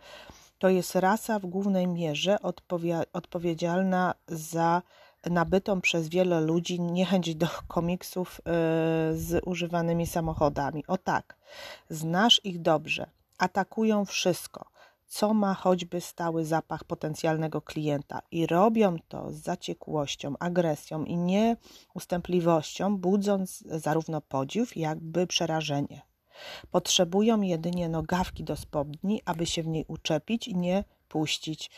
To 0.58 0.68
jest 0.68 0.94
rasa 0.94 1.38
w 1.38 1.46
głównej 1.46 1.86
mierze 1.88 2.36
odpowiedzialna 3.12 4.14
za 4.28 4.82
nabytą 5.30 5.80
przez 5.80 6.08
wiele 6.08 6.40
ludzi 6.40 6.80
niechęć 6.80 7.34
do 7.34 7.46
komiksów 7.68 8.40
yy, 8.46 8.52
z 9.18 9.42
używanymi 9.44 10.06
samochodami. 10.06 10.84
O 10.86 10.98
tak, 10.98 11.36
znasz 11.90 12.40
ich 12.44 12.62
dobrze, 12.62 13.10
atakują 13.38 14.04
wszystko 14.04 14.71
co 15.12 15.34
ma 15.34 15.54
choćby 15.54 16.00
stały 16.00 16.44
zapach 16.44 16.84
potencjalnego 16.84 17.60
klienta. 17.60 18.22
I 18.30 18.46
robią 18.46 18.96
to 19.08 19.32
z 19.32 19.36
zaciekłością, 19.36 20.34
agresją 20.38 21.04
i 21.04 21.16
nieustępliwością, 21.16 22.96
budząc 22.96 23.64
zarówno 23.66 24.20
podziw, 24.20 24.76
jakby 24.76 25.26
przerażenie. 25.26 26.02
Potrzebują 26.70 27.40
jedynie 27.40 27.88
nogawki 27.88 28.44
do 28.44 28.56
spodni, 28.56 29.22
aby 29.24 29.46
się 29.46 29.62
w 29.62 29.66
niej 29.66 29.84
uczepić 29.88 30.48
i 30.48 30.56
nie 30.56 30.84
puścić. 31.08 31.70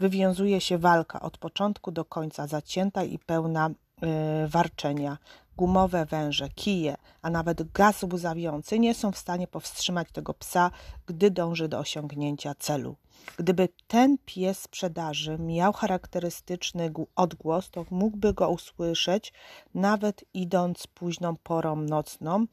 Wywiązuje 0.00 0.60
się 0.60 0.78
walka 0.78 1.20
od 1.20 1.38
początku 1.38 1.90
do 1.90 2.04
końca, 2.04 2.46
zacięta 2.46 3.04
i 3.04 3.18
pełna 3.18 3.70
y, 3.70 4.48
warczenia. 4.48 5.18
Gumowe 5.58 6.06
węże, 6.06 6.48
kije, 6.48 6.96
a 7.22 7.30
nawet 7.30 7.72
gaz 7.72 8.02
łzawiący 8.12 8.78
nie 8.78 8.94
są 8.94 9.12
w 9.12 9.18
stanie 9.18 9.46
powstrzymać 9.46 10.08
tego 10.12 10.34
psa, 10.34 10.70
gdy 11.06 11.30
dąży 11.30 11.68
do 11.68 11.78
osiągnięcia 11.78 12.54
celu. 12.54 12.96
Gdyby 13.36 13.68
ten 13.86 14.18
pies 14.24 14.58
sprzedaży 14.58 15.38
miał 15.38 15.72
charakterystyczny 15.72 16.92
odgłos, 17.16 17.70
to 17.70 17.84
mógłby 17.90 18.34
go 18.34 18.48
usłyszeć 18.48 19.32
nawet 19.74 20.24
idąc 20.34 20.86
późną 20.86 21.36
porą 21.36 21.76
nocną 21.76 22.46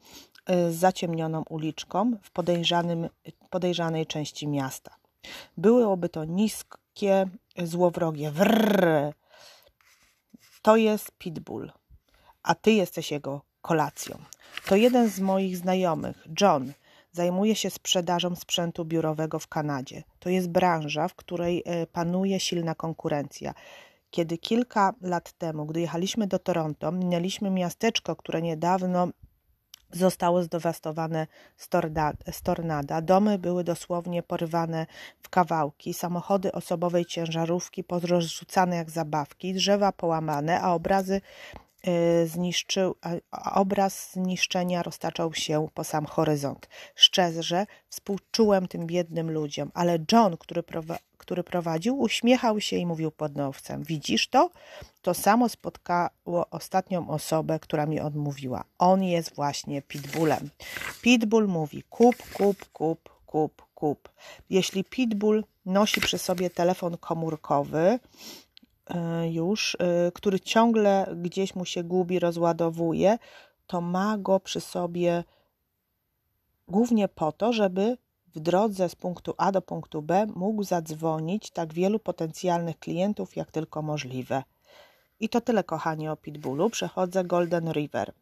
y, 0.50 0.72
zaciemnioną 0.72 1.44
uliczką 1.48 2.12
w 2.22 2.30
podejrzanym, 2.30 3.08
podejrzanej 3.50 4.06
części 4.06 4.48
miasta. 4.48 4.96
Byłoby 5.56 6.08
to 6.08 6.24
niskie, 6.24 7.28
złowrogie 7.62 8.30
wrrr. 8.30 9.12
To 10.62 10.76
jest 10.76 11.12
pitbull, 11.18 11.70
a 12.46 12.54
ty 12.54 12.72
jesteś 12.72 13.10
jego 13.10 13.40
kolacją. 13.62 14.18
To 14.66 14.76
jeden 14.76 15.08
z 15.08 15.20
moich 15.20 15.56
znajomych, 15.56 16.26
John, 16.40 16.72
zajmuje 17.12 17.54
się 17.54 17.70
sprzedażą 17.70 18.36
sprzętu 18.36 18.84
biurowego 18.84 19.38
w 19.38 19.48
Kanadzie. 19.48 20.02
To 20.18 20.30
jest 20.30 20.48
branża, 20.48 21.08
w 21.08 21.14
której 21.14 21.62
e, 21.66 21.86
panuje 21.86 22.40
silna 22.40 22.74
konkurencja. 22.74 23.54
Kiedy 24.10 24.38
kilka 24.38 24.94
lat 25.00 25.32
temu, 25.32 25.66
gdy 25.66 25.80
jechaliśmy 25.80 26.26
do 26.26 26.38
Toronto, 26.38 26.92
minęliśmy 26.92 27.50
miasteczko, 27.50 28.16
które 28.16 28.42
niedawno 28.42 29.08
zostało 29.92 30.42
zdewastowane 30.42 31.26
z 32.32 32.42
tornada. 32.42 33.00
Domy 33.02 33.38
były 33.38 33.64
dosłownie 33.64 34.22
porywane 34.22 34.86
w 35.22 35.28
kawałki, 35.28 35.94
samochody 35.94 36.52
osobowej 36.52 37.04
ciężarówki 37.04 37.84
porozrzucane 37.84 38.76
jak 38.76 38.90
zabawki, 38.90 39.54
drzewa 39.54 39.92
połamane, 39.92 40.60
a 40.60 40.74
obrazy 40.74 41.20
zniszczył, 42.26 42.94
a 43.30 43.60
obraz 43.60 44.12
zniszczenia 44.12 44.82
roztaczał 44.82 45.34
się 45.34 45.68
po 45.74 45.84
sam 45.84 46.06
horyzont. 46.06 46.68
Szczerze 46.94 47.66
współczułem 47.88 48.68
tym 48.68 48.86
biednym 48.86 49.30
ludziom, 49.30 49.70
ale 49.74 49.98
John, 50.12 50.36
który, 50.36 50.62
który 51.18 51.44
prowadził, 51.44 51.98
uśmiechał 51.98 52.60
się 52.60 52.76
i 52.76 52.86
mówił 52.86 53.10
pod 53.10 53.36
nowcem: 53.36 53.82
Widzisz 53.82 54.28
to? 54.28 54.50
To 55.02 55.14
samo 55.14 55.48
spotkało 55.48 56.50
ostatnią 56.50 57.08
osobę, 57.08 57.58
która 57.58 57.86
mi 57.86 58.00
odmówiła. 58.00 58.64
On 58.78 59.02
jest 59.02 59.34
właśnie 59.34 59.82
pitbullem. 59.82 60.50
Pitbull 61.02 61.48
mówi: 61.48 61.82
kup, 61.90 62.16
kup, 62.32 62.64
kup, 62.72 63.10
kup, 63.26 63.62
kup. 63.74 64.08
Jeśli 64.50 64.84
pitbull 64.84 65.44
nosi 65.66 66.00
przy 66.00 66.18
sobie 66.18 66.50
telefon 66.50 66.96
komórkowy, 66.96 67.98
już, 69.30 69.76
e, 69.80 70.12
który 70.12 70.40
ciągle 70.40 71.14
gdzieś 71.16 71.54
mu 71.54 71.64
się 71.64 71.84
gubi, 71.84 72.18
rozładowuje, 72.18 73.18
to 73.66 73.80
ma 73.80 74.18
go 74.18 74.40
przy 74.40 74.60
sobie 74.60 75.24
głównie 76.68 77.08
po 77.08 77.32
to, 77.32 77.52
żeby 77.52 77.96
w 78.34 78.40
drodze 78.40 78.88
z 78.88 78.94
punktu 78.94 79.34
A 79.38 79.52
do 79.52 79.62
punktu 79.62 80.02
B 80.02 80.26
mógł 80.34 80.62
zadzwonić 80.62 81.50
tak 81.50 81.74
wielu 81.74 81.98
potencjalnych 81.98 82.78
klientów, 82.78 83.36
jak 83.36 83.50
tylko 83.50 83.82
możliwe. 83.82 84.42
I 85.20 85.28
to 85.28 85.40
tyle, 85.40 85.64
kochani, 85.64 86.08
o 86.08 86.16
Pitbullu. 86.16 86.70
Przechodzę 86.70 87.24
Golden 87.24 87.72
River. 87.72 88.12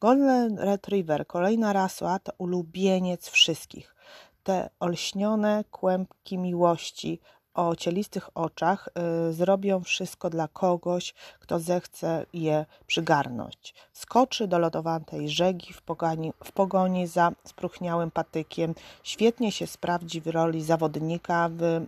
Golden 0.00 0.58
Retriever, 0.58 1.26
kolejna 1.26 1.72
rasa, 1.72 2.18
to 2.18 2.32
ulubieniec 2.38 3.28
wszystkich. 3.28 3.94
Te 4.42 4.70
olśnione 4.80 5.64
kłębki 5.70 6.38
miłości, 6.38 7.20
o 7.56 7.76
cielistych 7.76 8.30
oczach 8.34 8.88
y, 9.28 9.32
zrobią 9.32 9.82
wszystko 9.82 10.30
dla 10.30 10.48
kogoś, 10.48 11.14
kto 11.40 11.60
zechce 11.60 12.26
je 12.32 12.66
przygarnąć. 12.86 13.74
Skoczy 13.92 14.48
do 14.48 14.58
lodowatej 14.58 15.28
rzegi 15.28 15.72
w 15.72 15.82
pogoni, 15.82 16.32
w 16.44 16.52
pogoni 16.52 17.06
za 17.06 17.32
spróchniałym 17.44 18.10
patykiem. 18.10 18.74
Świetnie 19.02 19.52
się 19.52 19.66
sprawdzi 19.66 20.20
w 20.20 20.26
roli 20.26 20.62
zawodnika 20.62 21.48
w, 21.48 21.62
y, 21.62 21.86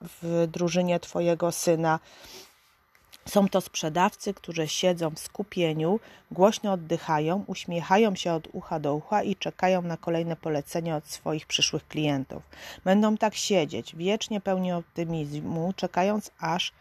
w 0.00 0.46
drużynie 0.52 1.00
Twojego 1.00 1.52
syna. 1.52 1.98
Są 3.26 3.48
to 3.48 3.60
sprzedawcy, 3.60 4.34
którzy 4.34 4.68
siedzą 4.68 5.10
w 5.10 5.18
skupieniu, 5.18 6.00
głośno 6.30 6.72
oddychają, 6.72 7.44
uśmiechają 7.46 8.14
się 8.14 8.32
od 8.32 8.48
ucha 8.52 8.80
do 8.80 8.94
ucha 8.94 9.22
i 9.22 9.36
czekają 9.36 9.82
na 9.82 9.96
kolejne 9.96 10.36
polecenia 10.36 10.96
od 10.96 11.06
swoich 11.06 11.46
przyszłych 11.46 11.88
klientów. 11.88 12.42
Będą 12.84 13.16
tak 13.16 13.34
siedzieć, 13.34 13.96
wiecznie 13.96 14.40
pełni 14.40 14.72
optymizmu, 14.72 15.72
czekając 15.76 16.30
aż 16.40 16.72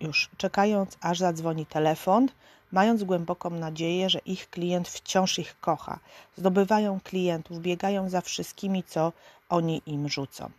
już 0.00 0.30
czekając 0.36 0.96
aż 1.00 1.18
zadzwoni 1.18 1.66
telefon, 1.66 2.28
mając 2.72 3.04
głęboką 3.04 3.50
nadzieję, 3.50 4.10
że 4.10 4.18
ich 4.18 4.50
klient 4.50 4.88
wciąż 4.88 5.38
ich 5.38 5.60
kocha. 5.60 5.98
Zdobywają 6.36 7.00
klientów, 7.00 7.60
biegają 7.60 8.08
za 8.10 8.20
wszystkimi, 8.20 8.82
co 8.82 9.12
oni 9.48 9.82
im 9.86 10.08
rzucą. 10.08 10.50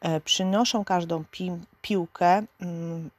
E, 0.00 0.20
przynoszą 0.20 0.84
każdą 0.84 1.24
pi 1.30 1.52
piłkę, 1.82 2.42
mm, 2.60 3.10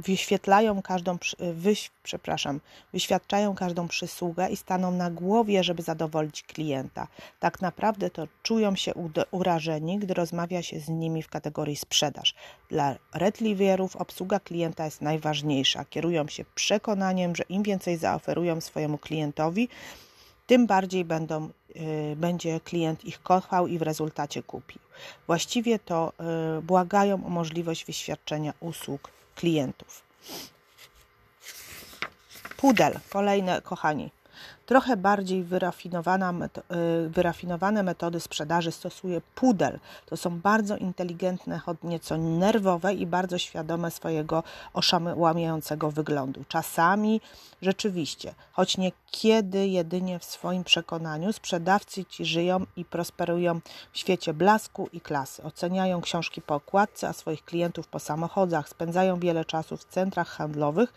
wyświetlają 0.00 0.82
każdą, 0.82 1.18
wyś, 1.38 1.90
przepraszam, 2.02 2.60
wyświadczają 2.92 3.54
każdą 3.54 3.88
przysługę 3.88 4.48
i 4.48 4.56
staną 4.56 4.90
na 4.90 5.10
głowie, 5.10 5.64
żeby 5.64 5.82
zadowolić 5.82 6.42
klienta. 6.42 7.08
Tak 7.40 7.60
naprawdę 7.60 8.10
to 8.10 8.28
czują 8.42 8.76
się 8.76 8.92
urażeni, 9.30 9.98
gdy 9.98 10.14
rozmawia 10.14 10.62
się 10.62 10.80
z 10.80 10.88
nimi 10.88 11.22
w 11.22 11.28
kategorii 11.28 11.76
sprzedaż. 11.76 12.34
Dla 12.68 12.96
retrieverów 13.14 13.96
obsługa 13.96 14.40
klienta 14.40 14.84
jest 14.84 15.00
najważniejsza. 15.00 15.84
Kierują 15.84 16.28
się 16.28 16.44
przekonaniem, 16.54 17.36
że 17.36 17.44
im 17.48 17.62
więcej 17.62 17.96
zaoferują 17.96 18.60
swojemu 18.60 18.98
klientowi, 18.98 19.68
tym 20.50 20.66
bardziej 20.66 21.04
będą, 21.04 21.48
y, 21.76 22.16
będzie 22.16 22.60
klient 22.60 23.04
ich 23.04 23.22
kochał 23.22 23.66
i 23.66 23.78
w 23.78 23.82
rezultacie 23.82 24.42
kupił. 24.42 24.80
Właściwie 25.26 25.78
to 25.78 26.12
y, 26.58 26.62
błagają 26.62 27.26
o 27.26 27.28
możliwość 27.28 27.84
wyświadczenia 27.84 28.52
usług 28.60 29.10
klientów. 29.40 30.02
Pudel, 32.56 33.00
kolejne 33.10 33.62
kochani. 33.62 34.10
Trochę 34.70 34.96
bardziej 34.96 35.40
y, 35.40 35.44
wyrafinowane 37.08 37.82
metody 37.82 38.20
sprzedaży 38.20 38.72
stosuje 38.72 39.20
Pudel. 39.34 39.78
To 40.06 40.16
są 40.16 40.40
bardzo 40.40 40.76
inteligentne, 40.76 41.58
choć 41.58 41.78
nieco 41.82 42.16
nerwowe 42.16 42.94
i 42.94 43.06
bardzo 43.06 43.38
świadome 43.38 43.90
swojego 43.90 44.42
oszałamiającego 44.74 45.90
wyglądu. 45.90 46.44
Czasami 46.48 47.20
rzeczywiście, 47.62 48.34
choć 48.52 48.78
niekiedy 48.78 49.66
jedynie 49.66 50.18
w 50.18 50.24
swoim 50.24 50.64
przekonaniu, 50.64 51.32
sprzedawcy 51.32 52.04
ci 52.04 52.24
żyją 52.24 52.66
i 52.76 52.84
prosperują 52.84 53.60
w 53.92 53.98
świecie 53.98 54.34
blasku 54.34 54.88
i 54.92 55.00
klasy. 55.00 55.42
Oceniają 55.42 56.00
książki 56.00 56.42
po 56.42 56.54
okładce, 56.54 57.08
a 57.08 57.12
swoich 57.12 57.44
klientów 57.44 57.88
po 57.88 57.98
samochodach, 57.98 58.68
spędzają 58.68 59.20
wiele 59.20 59.44
czasu 59.44 59.76
w 59.76 59.84
centrach 59.84 60.28
handlowych 60.28 60.92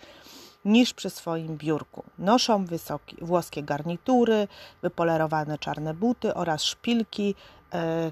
niż 0.65 0.93
przy 0.93 1.10
swoim 1.10 1.58
biurku. 1.58 2.04
Noszą 2.17 2.65
wysokie, 2.65 3.15
włoskie 3.21 3.63
garnitury, 3.63 4.47
wypolerowane 4.82 5.58
czarne 5.58 5.93
buty 5.93 6.34
oraz 6.34 6.63
szpilki, 6.63 7.36
e, 7.73 7.78
e, 7.78 8.12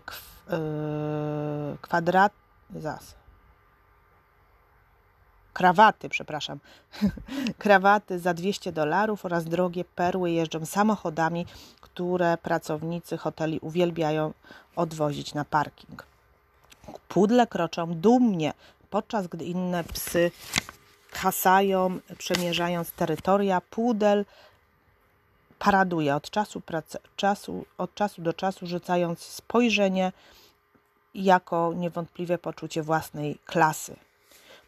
kwadrat, 1.82 2.34
zas, 2.76 3.16
krawaty, 5.54 6.10
przepraszam, 6.10 6.60
krawaty 7.58 8.20
za 8.20 8.34
200 8.34 8.72
dolarów 8.72 9.26
oraz 9.26 9.46
drogie 9.46 9.86
perły 9.86 10.32
jeżdżą 10.32 10.66
samochodami, 10.66 11.46
które 11.82 12.38
pracownicy 12.38 13.18
hoteli 13.18 13.60
uwielbiają 13.60 14.34
odwozić 14.76 15.34
na 15.34 15.46
parking. 15.46 16.06
Pudle 17.08 17.48
kroczą 17.48 17.94
dumnie, 17.94 18.54
podczas 18.90 19.28
gdy 19.28 19.46
inne 19.46 19.84
psy 19.84 20.32
hasają, 21.12 22.00
przemierzając 22.17 22.91
terytoria. 22.91 23.62
Pudel 23.62 24.26
paraduje 25.60 26.15
od 26.15 26.30
czasu, 26.30 26.62
czasu, 27.15 27.65
od 27.78 27.95
czasu 27.95 28.21
do 28.21 28.34
czasu, 28.34 28.67
rzucając 28.67 29.19
spojrzenie 29.19 30.12
jako 31.15 31.74
niewątpliwe 31.76 32.38
poczucie 32.38 32.84
własnej 32.84 33.39
klasy. 33.45 33.95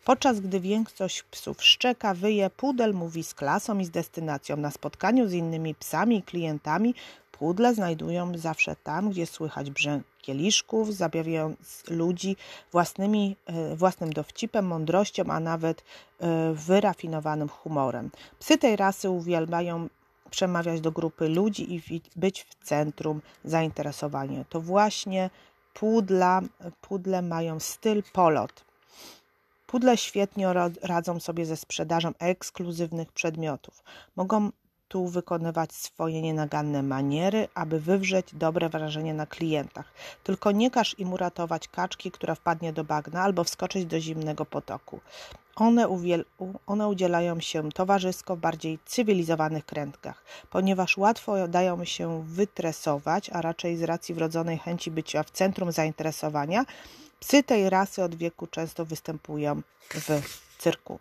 Podczas 0.06 0.40
gdy 0.40 0.60
większość 0.60 1.24
psów 1.24 1.64
szczeka, 1.64 2.14
wyje, 2.14 2.50
pudel 2.50 2.94
mówi 2.94 3.24
z 3.24 3.34
klasą 3.34 3.80
i 3.80 3.86
z 3.86 3.90
destynacją. 3.90 4.58
Na 4.58 4.72
spotkaniu 4.72 5.28
z 5.28 5.34
innymi 5.34 5.76
psami 5.76 6.18
i 6.18 6.24
klientami 6.24 6.96
pudle 7.44 7.76
znajdują 7.76 8.38
zawsze 8.38 8.76
tam, 8.76 9.10
gdzie 9.10 9.26
słychać 9.26 9.72
brzęk 9.72 10.04
kieliszków, 10.22 10.96
zabawiając 10.96 11.84
ludzi 11.90 12.36
własnymi, 12.72 13.36
e, 13.46 13.76
własnym 13.76 14.14
dowcipem, 14.14 14.66
mądrością, 14.68 15.24
a 15.28 15.40
nawet 15.40 15.84
e, 16.20 16.54
wyrafinowanym 16.54 17.50
humorem. 17.50 18.12
Psy 18.40 18.58
tej 18.58 18.76
rasy 18.76 19.10
uwielbiają 19.10 19.90
przemawiać 20.30 20.82
do 20.82 20.92
grupy 20.92 21.30
ludzi 21.30 21.74
i 21.76 22.02
być 22.16 22.44
w 22.44 22.56
centrum 22.66 23.22
zainteresowania. 23.44 24.46
To 24.50 24.62
właśnie 24.62 25.30
pudla, 25.74 26.42
pudle 26.82 27.22
mają 27.22 27.60
styl 27.60 28.04
polot. 28.14 28.66
Pudle 29.68 29.98
świetnie 29.98 30.54
radzą 30.82 31.20
sobie 31.20 31.46
ze 31.46 31.58
sprzedażą 31.58 32.12
ekskluzywnych 32.20 33.12
przedmiotów. 33.12 33.84
Mogą 34.16 34.52
tu 34.88 35.08
wykonywać 35.08 35.74
swoje 35.74 36.22
nienaganne 36.22 36.84
maniery, 36.84 37.48
aby 37.56 37.80
wywrzeć 37.80 38.28
dobre 38.34 38.70
wrażenie 38.70 39.14
na 39.14 39.26
klientach. 39.26 39.94
Tylko 40.24 40.52
nie 40.52 40.72
każ 40.72 41.00
im 41.00 41.14
uratować 41.14 41.68
kaczki, 41.68 42.12
która 42.12 42.36
wpadnie 42.36 42.74
do 42.74 42.84
bagna 42.84 43.22
albo 43.22 43.44
wskoczyć 43.44 43.86
do 43.86 44.00
zimnego 44.00 44.46
potoku. 44.46 45.00
One, 45.56 45.88
uwiel- 45.88 46.26
one 46.68 46.88
udzielają 46.88 47.40
się 47.40 47.72
towarzysko 47.72 48.36
w 48.36 48.40
bardziej 48.40 48.80
cywilizowanych 48.86 49.66
krętkach, 49.66 50.24
ponieważ 50.50 50.98
łatwo 50.98 51.48
dają 51.48 51.86
się 51.86 52.24
wytresować, 52.24 53.30
a 53.30 53.42
raczej 53.42 53.78
z 53.78 53.84
racji 53.84 54.16
wrodzonej 54.16 54.58
chęci 54.58 54.92
bycia 54.92 55.24
w 55.24 55.32
centrum 55.32 55.72
zainteresowania, 55.72 56.66
psy 57.20 57.44
tej 57.44 57.70
rasy 57.70 58.04
od 58.04 58.16
wieku 58.16 58.48
często 58.48 58.86
występują 58.86 59.62
w 59.90 60.22
cyrku. 60.58 61.00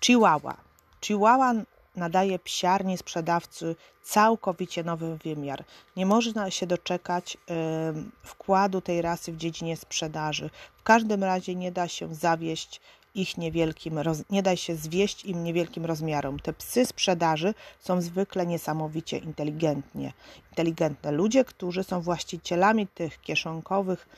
Chihuahua. 0.00 0.56
Chihuahua 1.04 1.54
nadaje 1.96 2.38
psiarni 2.38 2.98
sprzedawcy 2.98 3.76
całkowicie 4.02 4.84
nowy 4.84 5.16
wymiar. 5.16 5.64
Nie 5.96 6.06
można 6.06 6.50
się 6.50 6.66
doczekać 6.66 7.36
y, 7.36 7.38
wkładu 8.22 8.80
tej 8.80 9.02
rasy 9.02 9.32
w 9.32 9.36
dziedzinie 9.36 9.76
sprzedaży. 9.76 10.50
W 10.76 10.82
każdym 10.82 11.24
razie 11.24 11.54
nie 11.54 11.72
da 11.72 11.88
się 11.88 12.14
zawieść 12.14 12.80
ich 13.14 13.38
niewielkim, 13.38 14.00
nie 14.30 14.42
da 14.42 14.56
się 14.56 14.76
zwieść 14.76 15.24
im 15.24 15.44
niewielkim 15.44 15.84
rozmiarom. 15.84 16.40
Te 16.40 16.52
psy 16.52 16.86
sprzedaży 16.86 17.54
są 17.80 18.00
zwykle 18.00 18.46
niesamowicie 18.46 19.18
inteligentnie. 19.18 20.12
inteligentne. 20.50 21.12
Ludzie, 21.12 21.44
którzy 21.44 21.84
są 21.84 22.00
właścicielami 22.00 22.86
tych 22.86 23.20
kieszonkowych 23.20 24.08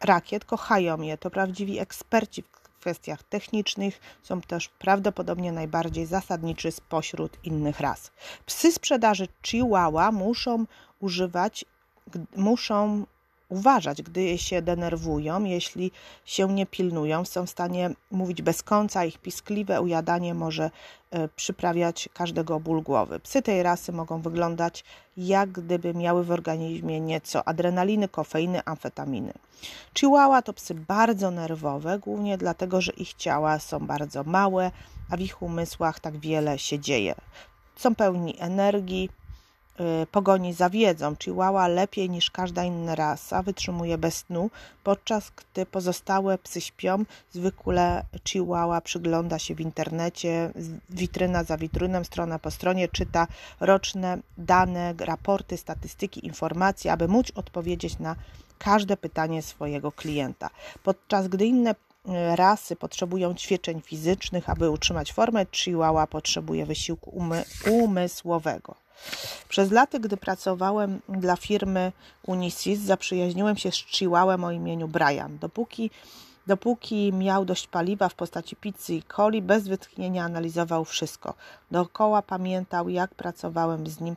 rakiet, 0.00 0.44
kochają 0.44 1.00
je. 1.00 1.18
To 1.18 1.30
prawdziwi 1.30 1.78
eksperci 1.78 2.42
w 2.42 2.63
kwestiach 2.84 3.22
technicznych 3.22 4.00
są 4.22 4.40
też 4.40 4.68
prawdopodobnie 4.68 5.52
najbardziej 5.52 6.06
zasadniczy 6.06 6.72
spośród 6.72 7.38
innych 7.44 7.80
ras. 7.80 8.10
Psy 8.46 8.72
sprzedaży 8.72 9.28
Chihuahua 9.46 10.12
muszą 10.12 10.66
używać, 11.00 11.64
muszą 12.36 13.06
uważać, 13.48 14.02
gdy 14.02 14.38
się 14.38 14.62
denerwują, 14.62 15.44
jeśli 15.44 15.92
się 16.24 16.52
nie 16.52 16.66
pilnują, 16.66 17.24
są 17.24 17.46
w 17.46 17.50
stanie 17.50 17.90
mówić 18.10 18.42
bez 18.42 18.62
końca, 18.62 19.04
ich 19.04 19.18
piskliwe 19.18 19.80
ujadanie 19.80 20.34
może 20.34 20.70
e, 21.10 21.28
przyprawiać 21.28 22.08
każdego 22.14 22.60
ból 22.60 22.82
głowy. 22.82 23.20
Psy 23.20 23.42
tej 23.42 23.62
rasy 23.62 23.92
mogą 23.92 24.22
wyglądać 24.22 24.84
jak 25.16 25.50
gdyby 25.50 25.94
miały 25.94 26.24
w 26.24 26.30
organizmie 26.30 27.00
nieco 27.00 27.48
adrenaliny, 27.48 28.08
kofeiny, 28.08 28.60
amfetaminy. 28.64 29.32
Chihuahua 29.98 30.42
to 30.42 30.52
psy 30.52 30.74
bardzo 30.74 31.30
nerwowe, 31.30 31.98
głównie 31.98 32.38
dlatego, 32.38 32.80
że 32.80 32.92
ich 32.92 33.14
ciała 33.14 33.58
są 33.58 33.78
bardzo 33.78 34.24
małe, 34.24 34.70
a 35.10 35.16
w 35.16 35.20
ich 35.20 35.42
umysłach 35.42 36.00
tak 36.00 36.18
wiele 36.18 36.58
się 36.58 36.78
dzieje. 36.78 37.14
Są 37.76 37.94
pełni 37.94 38.36
energii, 38.38 39.10
pogoni 40.10 40.52
za 40.52 40.70
wiedzą. 40.70 41.16
Chihuahua 41.16 41.68
lepiej 41.68 42.10
niż 42.10 42.30
każda 42.30 42.64
inna 42.64 42.94
rasa 42.94 43.42
wytrzymuje 43.42 43.98
bez 43.98 44.16
snu, 44.16 44.50
podczas 44.84 45.32
gdy 45.36 45.66
pozostałe 45.66 46.38
psy 46.38 46.60
śpią. 46.60 47.04
Zwykle 47.32 48.04
Chihuahua 48.28 48.80
przygląda 48.80 49.38
się 49.38 49.54
w 49.54 49.60
internecie, 49.60 50.50
witryna 50.90 51.44
za 51.44 51.56
witryną, 51.56 52.04
strona 52.04 52.38
po 52.38 52.50
stronie, 52.50 52.88
czyta 52.88 53.26
roczne 53.60 54.18
dane, 54.38 54.94
raporty, 54.98 55.56
statystyki, 55.56 56.26
informacje, 56.26 56.92
aby 56.92 57.08
móc 57.08 57.32
odpowiedzieć 57.34 57.98
na 57.98 58.16
każde 58.58 58.96
pytanie 58.96 59.42
swojego 59.42 59.92
klienta. 59.92 60.50
Podczas 60.82 61.28
gdy 61.28 61.46
inne 61.46 61.70
y, 61.70 62.36
rasy 62.36 62.76
potrzebują 62.76 63.34
ćwiczeń 63.34 63.80
fizycznych, 63.80 64.50
aby 64.50 64.70
utrzymać 64.70 65.12
formę, 65.12 65.46
Chihuahua 65.52 66.06
potrzebuje 66.06 66.66
wysiłku 66.66 67.10
umy 67.10 67.44
umysłowego. 67.70 68.83
Przez 69.48 69.70
lata, 69.70 69.98
gdy 69.98 70.16
pracowałem 70.16 71.00
dla 71.08 71.36
firmy 71.36 71.92
Unisys, 72.26 72.80
zaprzyjaźniłem 72.80 73.56
się 73.56 73.70
z 73.70 73.74
Chihuahuem 73.74 74.44
o 74.44 74.50
imieniu 74.50 74.88
Brian. 74.88 75.38
Dopóki, 75.38 75.90
dopóki 76.46 77.12
miał 77.12 77.44
dość 77.44 77.66
paliwa 77.66 78.08
w 78.08 78.14
postaci 78.14 78.56
pizzy 78.56 78.94
i 78.94 79.02
coli, 79.02 79.42
bez 79.42 79.68
wytchnienia 79.68 80.24
analizował 80.24 80.84
wszystko. 80.84 81.34
Dookoła 81.70 82.22
pamiętał, 82.22 82.88
jak 82.88 83.14
pracowałem 83.14 83.86
z 83.86 84.00
nim, 84.00 84.14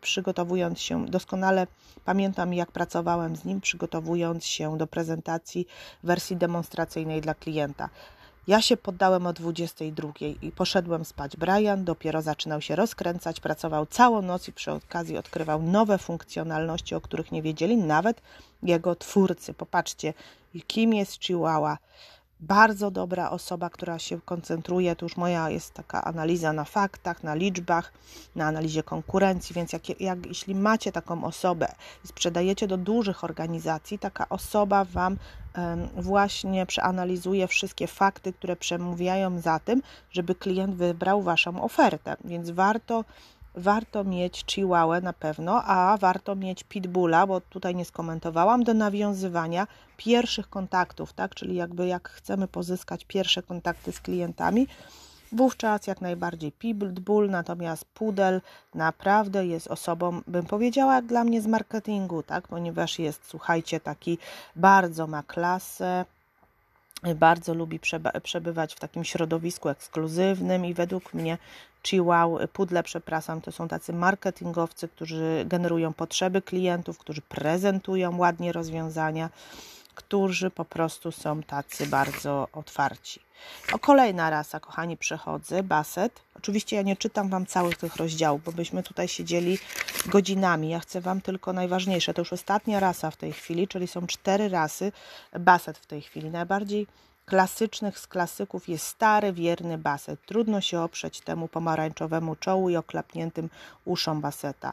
przygotowując 0.00 0.80
się, 0.80 1.06
doskonale 1.06 1.66
pamiętam, 2.04 2.54
jak 2.54 2.72
pracowałem 2.72 3.36
z 3.36 3.44
nim, 3.44 3.60
przygotowując 3.60 4.44
się 4.44 4.78
do 4.78 4.86
prezentacji 4.86 5.66
wersji 6.02 6.36
demonstracyjnej 6.36 7.20
dla 7.20 7.34
klienta. 7.34 7.88
Ja 8.46 8.62
się 8.62 8.76
poddałem 8.76 9.26
o 9.26 9.32
22 9.32 10.12
i 10.42 10.52
poszedłem 10.52 11.04
spać. 11.04 11.36
Brian 11.36 11.84
dopiero 11.84 12.22
zaczynał 12.22 12.60
się 12.60 12.76
rozkręcać, 12.76 13.40
pracował 13.40 13.86
całą 13.86 14.22
noc 14.22 14.48
i 14.48 14.52
przy 14.52 14.72
okazji 14.72 15.18
odkrywał 15.18 15.62
nowe 15.62 15.98
funkcjonalności, 15.98 16.94
o 16.94 17.00
których 17.00 17.32
nie 17.32 17.42
wiedzieli 17.42 17.76
nawet 17.76 18.22
jego 18.62 18.96
twórcy. 18.96 19.54
Popatrzcie, 19.54 20.14
kim 20.66 20.94
jest 20.94 21.24
Chihuahua 21.24 21.78
bardzo 22.42 22.90
dobra 22.90 23.30
osoba, 23.30 23.70
która 23.70 23.98
się 23.98 24.20
koncentruje, 24.20 24.96
to 24.96 25.04
już 25.04 25.16
moja 25.16 25.50
jest 25.50 25.74
taka 25.74 26.04
analiza 26.04 26.52
na 26.52 26.64
faktach, 26.64 27.22
na 27.22 27.34
liczbach, 27.34 27.92
na 28.36 28.46
analizie 28.46 28.82
konkurencji, 28.82 29.54
więc 29.54 29.72
jak, 29.72 30.00
jak, 30.00 30.26
jeśli 30.26 30.54
macie 30.54 30.92
taką 30.92 31.24
osobę 31.24 31.68
i 32.04 32.08
sprzedajecie 32.08 32.66
do 32.68 32.76
dużych 32.76 33.24
organizacji, 33.24 33.98
taka 33.98 34.28
osoba 34.28 34.84
Wam 34.84 35.16
właśnie 35.96 36.66
przeanalizuje 36.66 37.46
wszystkie 37.46 37.86
fakty, 37.86 38.32
które 38.32 38.56
przemawiają 38.56 39.40
za 39.40 39.58
tym, 39.58 39.82
żeby 40.10 40.34
klient 40.34 40.74
wybrał 40.74 41.22
Waszą 41.22 41.62
ofertę, 41.62 42.16
więc 42.24 42.50
warto 42.50 43.04
warto 43.54 44.04
mieć 44.04 44.44
chihuahua 44.46 45.00
na 45.00 45.12
pewno, 45.12 45.62
a 45.64 45.96
warto 45.96 46.34
mieć 46.36 46.64
pitbulla, 46.64 47.26
bo 47.26 47.40
tutaj 47.40 47.74
nie 47.74 47.84
skomentowałam, 47.84 48.64
do 48.64 48.74
nawiązywania 48.74 49.66
pierwszych 49.96 50.50
kontaktów, 50.50 51.12
tak? 51.12 51.34
Czyli 51.34 51.54
jakby 51.54 51.86
jak 51.86 52.08
chcemy 52.08 52.48
pozyskać 52.48 53.04
pierwsze 53.04 53.42
kontakty 53.42 53.92
z 53.92 54.00
klientami, 54.00 54.66
wówczas 55.32 55.86
jak 55.86 56.00
najbardziej 56.00 56.52
pitbull, 56.52 57.30
natomiast 57.30 57.84
pudel 57.84 58.40
naprawdę 58.74 59.46
jest 59.46 59.68
osobą, 59.68 60.20
bym 60.26 60.46
powiedziała, 60.46 61.02
dla 61.02 61.24
mnie 61.24 61.42
z 61.42 61.46
marketingu, 61.46 62.22
tak? 62.22 62.48
Ponieważ 62.48 62.98
jest, 62.98 63.20
słuchajcie, 63.26 63.80
taki 63.80 64.18
bardzo 64.56 65.06
ma 65.06 65.22
klasę, 65.22 66.04
bardzo 67.14 67.54
lubi 67.54 67.80
przebywać 68.22 68.74
w 68.74 68.80
takim 68.80 69.04
środowisku 69.04 69.68
ekskluzywnym 69.68 70.66
i 70.66 70.74
według 70.74 71.14
mnie 71.14 71.38
Chihuahua, 71.82 72.46
pudle, 72.46 72.82
przepraszam, 72.82 73.40
to 73.40 73.52
są 73.52 73.68
tacy 73.68 73.92
marketingowcy, 73.92 74.88
którzy 74.88 75.44
generują 75.46 75.92
potrzeby 75.92 76.42
klientów, 76.42 76.98
którzy 76.98 77.22
prezentują 77.22 78.18
ładnie 78.18 78.52
rozwiązania, 78.52 79.30
którzy 79.94 80.50
po 80.50 80.64
prostu 80.64 81.12
są 81.12 81.42
tacy 81.42 81.86
bardzo 81.86 82.48
otwarci. 82.52 83.20
O 83.72 83.78
kolejna 83.78 84.30
rasa, 84.30 84.60
kochani, 84.60 84.96
przechodzę, 84.96 85.62
Basset. 85.62 86.22
Oczywiście 86.36 86.76
ja 86.76 86.82
nie 86.82 86.96
czytam 86.96 87.28
Wam 87.28 87.46
całych 87.46 87.76
tych 87.76 87.96
rozdziałów, 87.96 88.44
bo 88.44 88.52
byśmy 88.52 88.82
tutaj 88.82 89.08
siedzieli 89.08 89.58
godzinami. 90.06 90.68
Ja 90.68 90.80
chcę 90.80 91.00
Wam 91.00 91.20
tylko 91.20 91.52
najważniejsze. 91.52 92.14
To 92.14 92.20
już 92.20 92.32
ostatnia 92.32 92.80
rasa 92.80 93.10
w 93.10 93.16
tej 93.16 93.32
chwili, 93.32 93.68
czyli 93.68 93.86
są 93.86 94.06
cztery 94.06 94.48
rasy 94.48 94.92
Basset 95.40 95.78
w 95.78 95.86
tej 95.86 96.02
chwili. 96.02 96.30
Najbardziej 96.30 96.86
klasycznych 97.26 97.98
z 97.98 98.06
klasyków 98.06 98.68
jest 98.68 98.86
stary, 98.86 99.32
wierny 99.32 99.78
baset. 99.78 100.26
Trudno 100.26 100.60
się 100.60 100.80
oprzeć 100.80 101.20
temu 101.20 101.48
pomarańczowemu 101.48 102.36
czołu 102.36 102.70
i 102.70 102.76
oklapniętym 102.76 103.50
uszom 103.84 104.20
baseta. 104.20 104.72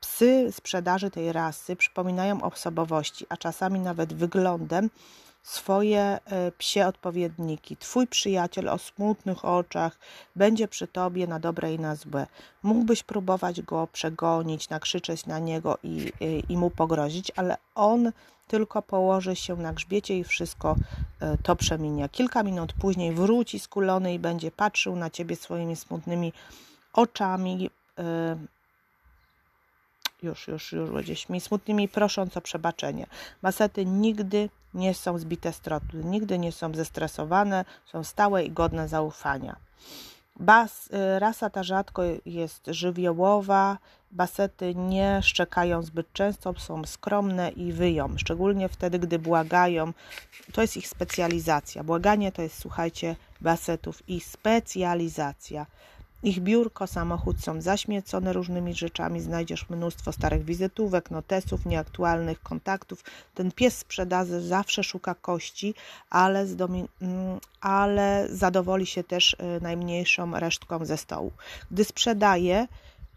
Psy 0.00 0.52
sprzedaży 0.52 1.10
tej 1.10 1.32
rasy 1.32 1.76
przypominają 1.76 2.42
osobowości, 2.42 3.26
a 3.28 3.36
czasami 3.36 3.80
nawet 3.80 4.12
wyglądem 4.12 4.90
swoje 5.42 6.00
e, 6.00 6.18
psie 6.58 6.86
odpowiedniki. 6.86 7.76
Twój 7.76 8.06
przyjaciel 8.06 8.68
o 8.68 8.78
smutnych 8.78 9.44
oczach 9.44 9.98
będzie 10.36 10.68
przy 10.68 10.86
tobie 10.86 11.26
na 11.26 11.38
dobre 11.38 11.74
i 11.74 11.78
na 11.78 11.96
złe. 11.96 12.26
Mógłbyś 12.62 13.02
próbować 13.02 13.62
go 13.62 13.88
przegonić, 13.92 14.68
nakrzyczeć 14.68 15.26
na 15.26 15.38
niego 15.38 15.78
i, 15.82 16.12
i, 16.20 16.52
i 16.52 16.56
mu 16.56 16.70
pogrozić, 16.70 17.32
ale 17.36 17.56
on 17.74 18.12
tylko 18.48 18.82
położy 18.82 19.36
się 19.36 19.56
na 19.56 19.72
grzbiecie 19.72 20.18
i 20.18 20.24
wszystko 20.24 20.76
e, 21.20 21.38
to 21.42 21.56
przeminie. 21.56 22.08
Kilka 22.08 22.42
minut 22.42 22.72
później 22.72 23.12
wróci 23.12 23.58
skulony 23.58 24.14
i 24.14 24.18
będzie 24.18 24.50
patrzył 24.50 24.96
na 24.96 25.10
ciebie 25.10 25.36
swoimi 25.36 25.76
smutnymi 25.76 26.32
oczami, 26.92 27.70
e, 27.98 28.36
już, 30.22 30.48
już, 30.48 30.72
już 30.72 30.90
będziesz 30.90 31.28
mi 31.28 31.40
smutnymi 31.40 31.88
prosząc 31.88 32.36
o 32.36 32.40
przebaczenie. 32.40 33.06
Basety 33.42 33.86
nigdy 33.86 34.50
nie 34.74 34.94
są 34.94 35.18
zbite 35.18 35.52
z 35.52 35.60
trotu, 35.60 35.96
nigdy 36.04 36.38
nie 36.38 36.52
są 36.52 36.74
zestresowane, 36.74 37.64
są 37.86 38.04
stałe 38.04 38.44
i 38.44 38.50
godne 38.50 38.88
zaufania. 38.88 39.56
Bas, 40.40 40.86
y, 40.86 41.18
rasa 41.18 41.50
ta 41.50 41.62
rzadko 41.62 42.02
jest 42.26 42.66
żywiołowa, 42.66 43.78
basety 44.10 44.74
nie 44.74 45.20
szczekają 45.22 45.82
zbyt 45.82 46.12
często, 46.12 46.54
są 46.58 46.84
skromne 46.84 47.50
i 47.50 47.72
wyją, 47.72 48.18
szczególnie 48.18 48.68
wtedy, 48.68 48.98
gdy 48.98 49.18
błagają. 49.18 49.92
To 50.52 50.62
jest 50.62 50.76
ich 50.76 50.88
specjalizacja. 50.88 51.84
Błaganie 51.84 52.32
to 52.32 52.42
jest, 52.42 52.58
słuchajcie, 52.58 53.16
basetów 53.40 54.08
i 54.08 54.20
specjalizacja. 54.20 55.66
Ich 56.22 56.40
biurko, 56.40 56.86
samochód 56.86 57.40
są 57.40 57.60
zaśmiecone 57.60 58.32
różnymi 58.32 58.74
rzeczami. 58.74 59.20
Znajdziesz 59.20 59.70
mnóstwo 59.70 60.12
starych 60.12 60.44
wizytówek, 60.44 61.10
notesów, 61.10 61.66
nieaktualnych 61.66 62.42
kontaktów. 62.42 63.04
Ten 63.34 63.52
pies 63.52 63.78
sprzedaży 63.78 64.40
zawsze 64.40 64.84
szuka 64.84 65.14
kości, 65.14 65.74
ale, 66.10 66.40
mm, 66.40 66.88
ale 67.60 68.28
zadowoli 68.30 68.86
się 68.86 69.04
też 69.04 69.32
y, 69.32 69.60
najmniejszą 69.60 70.38
resztką 70.38 70.84
ze 70.84 70.96
stołu. 70.96 71.32
Gdy 71.70 71.84
sprzedaje, 71.84 72.66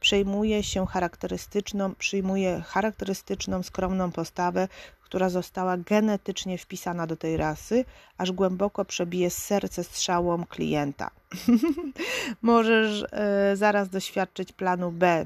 przejmuje 0.02 0.64
się 0.64 0.88
charakterystyczną, 0.88 1.96
przyjmuje 1.96 2.62
charakterystyczną, 2.62 3.64
skromną 3.64 4.12
postawę, 4.12 4.68
która 5.04 5.30
została 5.30 5.78
genetycznie 5.78 6.58
wpisana 6.58 7.08
do 7.08 7.16
tej 7.16 7.38
rasy, 7.38 7.86
aż 8.18 8.32
głęboko 8.32 8.86
przebije 8.86 9.30
serce 9.30 9.84
strzałom 9.84 10.46
klienta. 10.46 11.12
Możesz 12.42 13.06
e, 13.12 13.56
zaraz 13.56 13.90
doświadczyć 13.90 14.52
planu 14.52 14.92
B. 14.92 15.26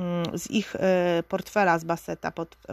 Mm, 0.00 0.38
z 0.38 0.50
ich 0.50 0.76
e, 0.76 1.22
portfela, 1.28 1.78
z 1.78 1.84
baseta 1.84 2.32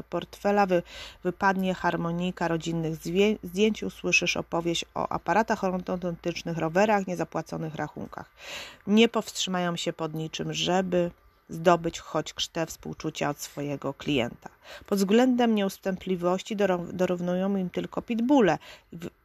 portfela 0.09 0.65
wy, 0.65 0.83
wypadnie 1.23 1.73
harmonika 1.73 2.47
rodzinnych 2.47 2.95
zdjęć, 3.43 3.83
usłyszysz 3.83 4.37
opowieść 4.37 4.85
o 4.95 5.09
aparatach 5.09 5.63
ortodontycznych, 5.63 6.57
rowerach, 6.57 7.07
niezapłaconych 7.07 7.75
rachunkach. 7.75 8.31
Nie 8.87 9.09
powstrzymają 9.09 9.75
się 9.75 9.93
pod 9.93 10.13
niczym, 10.13 10.53
żeby 10.53 11.11
zdobyć 11.49 11.99
choć 11.99 12.33
krztę 12.33 12.65
współczucia 12.65 13.29
od 13.29 13.39
swojego 13.39 13.93
klienta. 13.93 14.49
Pod 14.85 14.97
względem 14.97 15.55
nieustępliwości 15.55 16.55
dorównują 16.93 17.55
im 17.55 17.69
tylko 17.69 18.01
pitbulle. 18.01 18.57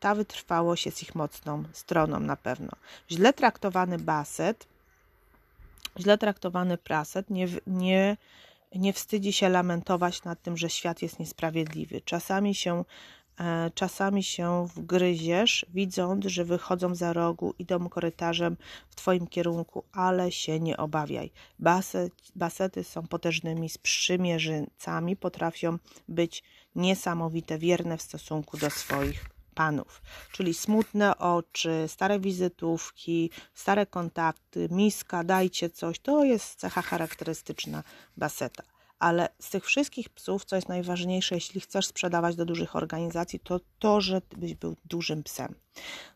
Ta 0.00 0.14
wytrwałość 0.14 0.86
jest 0.86 1.02
ich 1.02 1.14
mocną 1.14 1.64
stroną 1.72 2.20
na 2.20 2.36
pewno. 2.36 2.70
Źle 3.10 3.32
traktowany 3.32 3.98
baset, 3.98 4.71
źle 5.98 6.18
traktowany 6.18 6.78
praset 6.78 7.30
nie, 7.30 7.48
nie, 7.66 8.16
nie 8.74 8.92
wstydzi 8.92 9.32
się 9.32 9.48
lamentować 9.48 10.24
nad 10.24 10.42
tym, 10.42 10.56
że 10.56 10.70
świat 10.70 11.02
jest 11.02 11.18
niesprawiedliwy. 11.18 12.00
Czasami 12.00 12.54
się 12.54 12.84
E, 13.40 13.70
czasami 13.74 14.22
się 14.22 14.66
wgryziesz, 14.76 15.66
widząc, 15.74 16.26
że 16.26 16.44
wychodzą 16.44 16.94
za 16.94 17.12
rogu, 17.12 17.54
idą 17.58 17.88
korytarzem 17.88 18.56
w 18.90 18.94
Twoim 18.94 19.26
kierunku, 19.26 19.84
ale 19.92 20.32
się 20.32 20.60
nie 20.60 20.76
obawiaj. 20.76 21.30
Baset, 21.58 22.12
basety 22.36 22.84
są 22.84 23.06
potężnymi 23.06 23.68
sprzymierzycami, 23.68 25.16
potrafią 25.16 25.78
być 26.08 26.42
niesamowite, 26.74 27.58
wierne 27.58 27.98
w 27.98 28.02
stosunku 28.02 28.56
do 28.56 28.70
swoich 28.70 29.31
panów. 29.54 30.02
Czyli 30.32 30.54
smutne 30.54 31.18
oczy, 31.18 31.84
stare 31.86 32.20
wizytówki, 32.20 33.30
stare 33.54 33.86
kontakty, 33.86 34.68
miska, 34.70 35.24
dajcie 35.24 35.70
coś. 35.70 35.98
To 35.98 36.24
jest 36.24 36.54
cecha 36.54 36.82
charakterystyczna 36.82 37.82
baseta 38.16 38.62
ale 39.02 39.28
z 39.40 39.50
tych 39.50 39.64
wszystkich 39.64 40.08
psów, 40.08 40.44
co 40.44 40.56
jest 40.56 40.68
najważniejsze, 40.68 41.34
jeśli 41.34 41.60
chcesz 41.60 41.86
sprzedawać 41.86 42.36
do 42.36 42.44
dużych 42.44 42.76
organizacji, 42.76 43.40
to 43.40 43.60
to, 43.78 44.00
że 44.00 44.22
byś 44.36 44.54
był 44.54 44.76
dużym 44.84 45.22
psem. 45.22 45.54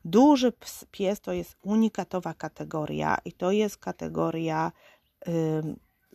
Duży 0.04 0.52
pies 0.90 1.20
to 1.20 1.32
jest 1.32 1.56
unikatowa 1.62 2.34
kategoria 2.34 3.18
i 3.24 3.32
to 3.32 3.50
jest 3.50 3.76
kategoria 3.76 4.72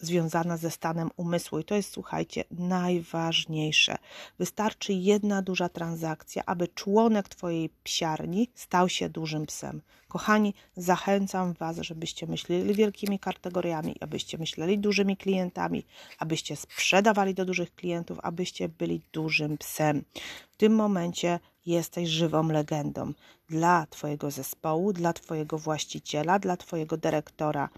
związana 0.01 0.57
ze 0.57 0.71
stanem 0.71 1.09
umysłu. 1.17 1.59
I 1.59 1.63
to 1.63 1.75
jest, 1.75 1.93
słuchajcie, 1.93 2.43
najważniejsze. 2.51 3.97
Wystarczy 4.39 4.93
jedna 4.93 5.41
duża 5.41 5.69
transakcja, 5.69 6.43
aby 6.45 6.67
członek 6.67 7.29
Twojej 7.29 7.69
psiarni 7.83 8.49
stał 8.55 8.89
się 8.89 9.09
dużym 9.09 9.45
psem. 9.45 9.81
Kochani, 10.07 10.53
zachęcam 10.77 11.53
Was, 11.53 11.77
żebyście 11.77 12.27
myśleli 12.27 12.73
wielkimi 12.73 13.19
kategoriami, 13.19 13.95
abyście 13.99 14.37
myśleli 14.37 14.79
dużymi 14.79 15.17
klientami, 15.17 15.85
abyście 16.19 16.55
sprzedawali 16.55 17.33
do 17.33 17.45
dużych 17.45 17.75
klientów, 17.75 18.17
abyście 18.23 18.69
byli 18.69 19.01
dużym 19.11 19.57
psem. 19.57 20.03
W 20.51 20.57
tym 20.57 20.75
momencie 20.75 21.39
jesteś 21.65 22.09
żywą 22.09 22.47
legendą 22.47 23.13
dla 23.49 23.85
Twojego 23.89 24.31
zespołu, 24.31 24.93
dla 24.93 25.13
Twojego 25.13 25.57
właściciela, 25.57 26.39
dla 26.39 26.57
Twojego 26.57 26.97
dyrektora 26.97 27.69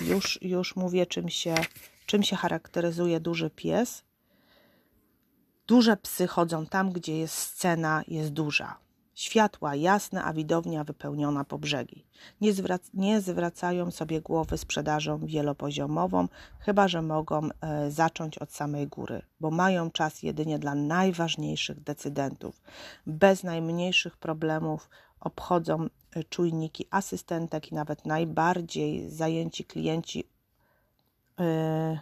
już, 0.00 0.38
już 0.42 0.76
mówię, 0.76 1.06
czym 1.06 1.28
się, 1.28 1.54
czym 2.06 2.22
się 2.22 2.36
charakteryzuje 2.36 3.20
duży 3.20 3.50
pies. 3.50 4.04
Duże 5.66 5.96
psy 5.96 6.26
chodzą 6.26 6.66
tam, 6.66 6.92
gdzie 6.92 7.18
jest 7.18 7.34
scena, 7.34 8.02
jest 8.08 8.30
duża. 8.30 8.86
Światła 9.16 9.74
jasne, 9.74 10.24
a 10.24 10.32
widownia 10.32 10.84
wypełniona 10.84 11.44
po 11.44 11.58
brzegi. 11.58 12.06
Nie, 12.40 12.52
zwrac 12.52 12.90
nie 12.94 13.20
zwracają 13.20 13.90
sobie 13.90 14.20
głowy 14.20 14.58
sprzedażą 14.58 15.26
wielopoziomową, 15.26 16.28
chyba 16.58 16.88
że 16.88 17.02
mogą 17.02 17.48
e, 17.60 17.90
zacząć 17.90 18.38
od 18.38 18.52
samej 18.52 18.86
góry, 18.86 19.22
bo 19.40 19.50
mają 19.50 19.90
czas 19.90 20.22
jedynie 20.22 20.58
dla 20.58 20.74
najważniejszych 20.74 21.80
decydentów. 21.80 22.62
Bez 23.06 23.42
najmniejszych 23.42 24.16
problemów 24.16 24.90
obchodzą 25.20 25.86
e, 26.12 26.24
czujniki 26.24 26.86
asystentek 26.90 27.72
i 27.72 27.74
nawet 27.74 28.06
najbardziej 28.06 29.10
zajęci 29.10 29.64
klienci 29.64 30.24
yy, 31.38 31.98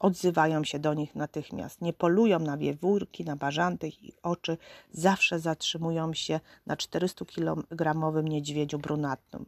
odzywają 0.00 0.64
się 0.64 0.78
do 0.78 0.94
nich 0.94 1.14
natychmiast. 1.14 1.80
Nie 1.80 1.92
polują 1.92 2.38
na 2.38 2.56
wiewiórki, 2.56 3.24
na 3.24 3.36
bażanty, 3.36 3.88
ich 3.88 4.18
oczy 4.22 4.58
zawsze 4.90 5.40
zatrzymują 5.40 6.14
się 6.14 6.40
na 6.66 6.76
400-kilogramowym 6.76 8.24
niedźwiedziu 8.24 8.78
brunatnym. 8.78 9.46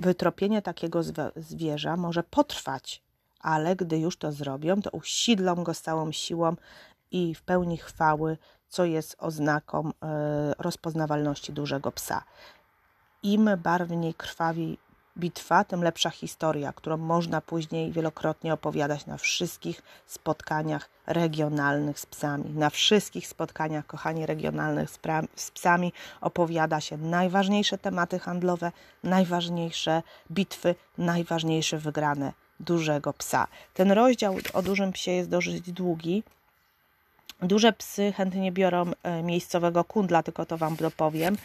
Wytropienie 0.00 0.62
takiego 0.62 1.00
zwierza 1.36 1.96
może 1.96 2.22
potrwać, 2.22 3.02
ale 3.40 3.76
gdy 3.76 3.98
już 3.98 4.16
to 4.16 4.32
zrobią, 4.32 4.82
to 4.82 4.90
usidlą 4.90 5.54
go 5.54 5.74
z 5.74 5.82
całą 5.82 6.12
siłą 6.12 6.56
i 7.10 7.34
w 7.34 7.42
pełni 7.42 7.76
chwały 7.76 8.38
co 8.72 8.84
jest 8.84 9.16
oznaką 9.18 9.88
e, 9.88 9.92
rozpoznawalności 10.58 11.52
dużego 11.52 11.92
psa. 11.92 12.22
Im 13.22 13.50
barwniej 13.62 14.14
krwawi 14.14 14.78
bitwa, 15.18 15.64
tym 15.64 15.82
lepsza 15.82 16.10
historia, 16.10 16.72
którą 16.72 16.96
można 16.96 17.40
później 17.40 17.92
wielokrotnie 17.92 18.52
opowiadać 18.54 19.06
na 19.06 19.16
wszystkich 19.16 19.82
spotkaniach 20.06 20.88
regionalnych 21.06 22.00
z 22.00 22.06
psami. 22.06 22.50
Na 22.50 22.70
wszystkich 22.70 23.28
spotkaniach, 23.28 23.86
kochani, 23.86 24.26
regionalnych 24.26 24.90
z 25.36 25.50
psami 25.50 25.92
opowiada 26.20 26.80
się 26.80 26.96
najważniejsze 26.96 27.78
tematy 27.78 28.18
handlowe, 28.18 28.72
najważniejsze 29.04 30.02
bitwy, 30.30 30.74
najważniejsze 30.98 31.78
wygrane 31.78 32.32
dużego 32.60 33.12
psa. 33.12 33.46
Ten 33.74 33.92
rozdział 33.92 34.36
o 34.52 34.62
dużym 34.62 34.92
psie 34.92 35.10
jest 35.10 35.30
dosyć 35.30 35.72
długi, 35.72 36.22
Duże 37.42 37.72
psy 37.72 38.12
chętnie 38.16 38.52
biorą 38.52 38.84
e, 39.02 39.22
miejscowego 39.22 39.84
kundla, 39.84 40.22
tylko 40.22 40.46
to 40.46 40.58
Wam 40.58 40.76
dopowiem, 40.76 41.36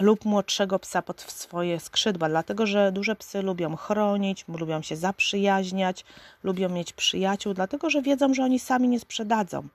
lub 0.00 0.24
młodszego 0.24 0.78
psa 0.78 1.02
pod 1.02 1.20
swoje 1.20 1.80
skrzydła, 1.80 2.28
dlatego 2.28 2.66
że 2.66 2.92
duże 2.92 3.16
psy 3.16 3.42
lubią 3.42 3.76
chronić, 3.76 4.44
lubią 4.48 4.82
się 4.82 4.96
zaprzyjaźniać, 4.96 6.04
lubią 6.42 6.68
mieć 6.68 6.92
przyjaciół, 6.92 7.54
dlatego 7.54 7.90
że 7.90 8.02
wiedzą, 8.02 8.34
że 8.34 8.42
oni 8.42 8.58
sami 8.58 8.88
nie 8.88 9.00
sprzedadzą. 9.00 9.68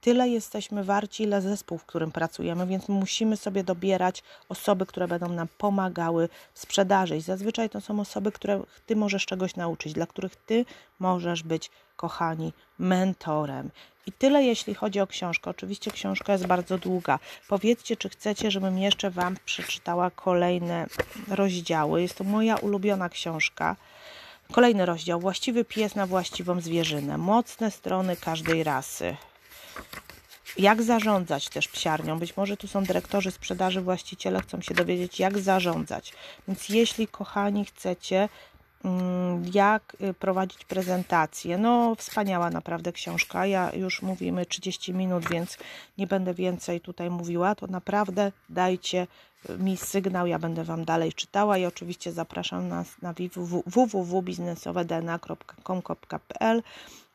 Tyle 0.00 0.28
jesteśmy 0.28 0.84
warci, 0.84 1.22
ile 1.22 1.42
zespół, 1.42 1.78
w 1.78 1.84
którym 1.84 2.12
pracujemy, 2.12 2.66
więc 2.66 2.88
musimy 2.88 3.36
sobie 3.36 3.64
dobierać 3.64 4.22
osoby, 4.48 4.86
które 4.86 5.08
będą 5.08 5.28
nam 5.28 5.48
pomagały 5.58 6.28
w 6.54 6.58
sprzedaży. 6.58 7.16
I 7.16 7.20
zazwyczaj 7.20 7.70
to 7.70 7.80
są 7.80 8.00
osoby, 8.00 8.32
które 8.32 8.62
Ty 8.86 8.96
możesz 8.96 9.26
czegoś 9.26 9.56
nauczyć, 9.56 9.92
dla 9.92 10.06
których 10.06 10.36
Ty 10.36 10.64
możesz 10.98 11.42
być, 11.42 11.70
kochani, 11.96 12.52
mentorem. 12.78 13.70
I 14.06 14.12
tyle, 14.12 14.44
jeśli 14.44 14.74
chodzi 14.74 15.00
o 15.00 15.06
książkę. 15.06 15.50
Oczywiście 15.50 15.90
książka 15.90 16.32
jest 16.32 16.46
bardzo 16.46 16.78
długa. 16.78 17.18
Powiedzcie, 17.48 17.96
czy 17.96 18.08
chcecie, 18.08 18.50
żebym 18.50 18.78
jeszcze 18.78 19.10
Wam 19.10 19.36
przeczytała 19.44 20.10
kolejne 20.10 20.86
rozdziały. 21.28 22.02
Jest 22.02 22.18
to 22.18 22.24
moja 22.24 22.56
ulubiona 22.56 23.08
książka. 23.08 23.76
Kolejny 24.52 24.86
rozdział. 24.86 25.20
Właściwy 25.20 25.64
pies 25.64 25.94
na 25.94 26.06
właściwą 26.06 26.60
zwierzynę. 26.60 27.18
Mocne 27.18 27.70
strony 27.70 28.16
każdej 28.16 28.64
rasy. 28.64 29.16
Jak 30.58 30.82
zarządzać 30.82 31.48
też 31.48 31.68
psiarnią? 31.68 32.18
Być 32.18 32.36
może 32.36 32.56
tu 32.56 32.68
są 32.68 32.84
dyrektorzy 32.84 33.30
sprzedaży, 33.30 33.80
właściciele 33.80 34.40
chcą 34.40 34.60
się 34.60 34.74
dowiedzieć, 34.74 35.20
jak 35.20 35.38
zarządzać. 35.38 36.12
Więc 36.48 36.68
jeśli, 36.68 37.08
kochani, 37.08 37.64
chcecie 37.64 38.28
Mm, 38.84 39.44
jak 39.54 39.96
y, 40.00 40.14
prowadzić 40.14 40.64
prezentację. 40.64 41.58
No, 41.58 41.94
wspaniała 41.94 42.50
naprawdę 42.50 42.92
książka. 42.92 43.46
Ja 43.46 43.72
już 43.72 44.02
mówimy 44.02 44.46
30 44.46 44.94
minut, 44.94 45.28
więc 45.28 45.58
nie 45.98 46.06
będę 46.06 46.34
więcej 46.34 46.80
tutaj 46.80 47.10
mówiła. 47.10 47.54
To 47.54 47.66
naprawdę 47.66 48.32
dajcie 48.48 49.06
y, 49.50 49.58
mi 49.58 49.76
sygnał, 49.76 50.26
ja 50.26 50.38
będę 50.38 50.64
Wam 50.64 50.84
dalej 50.84 51.12
czytała 51.12 51.58
i 51.58 51.66
oczywiście 51.66 52.12
zapraszam 52.12 52.68
nas 52.68 53.02
na 53.02 53.14
www.biznesowedna.com.pl 53.66 56.62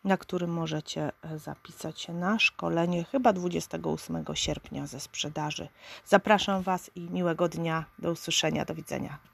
na 0.04 0.18
którym 0.18 0.50
możecie 0.50 1.12
e, 1.22 1.40
zapisać 1.40 2.02
się 2.02 2.14
na 2.14 2.40
szkolenie 2.40 3.04
chyba 3.04 3.34
28 3.34 4.26
sierpnia 4.34 4.88
ze 4.88 5.00
sprzedaży. 5.00 5.68
Zapraszam 6.06 6.62
Was 6.62 6.92
i 6.96 7.02
miłego 7.02 7.50
dnia. 7.50 7.86
Do 8.00 8.12
usłyszenia. 8.12 8.66
Do 8.66 8.76
widzenia. 8.76 9.33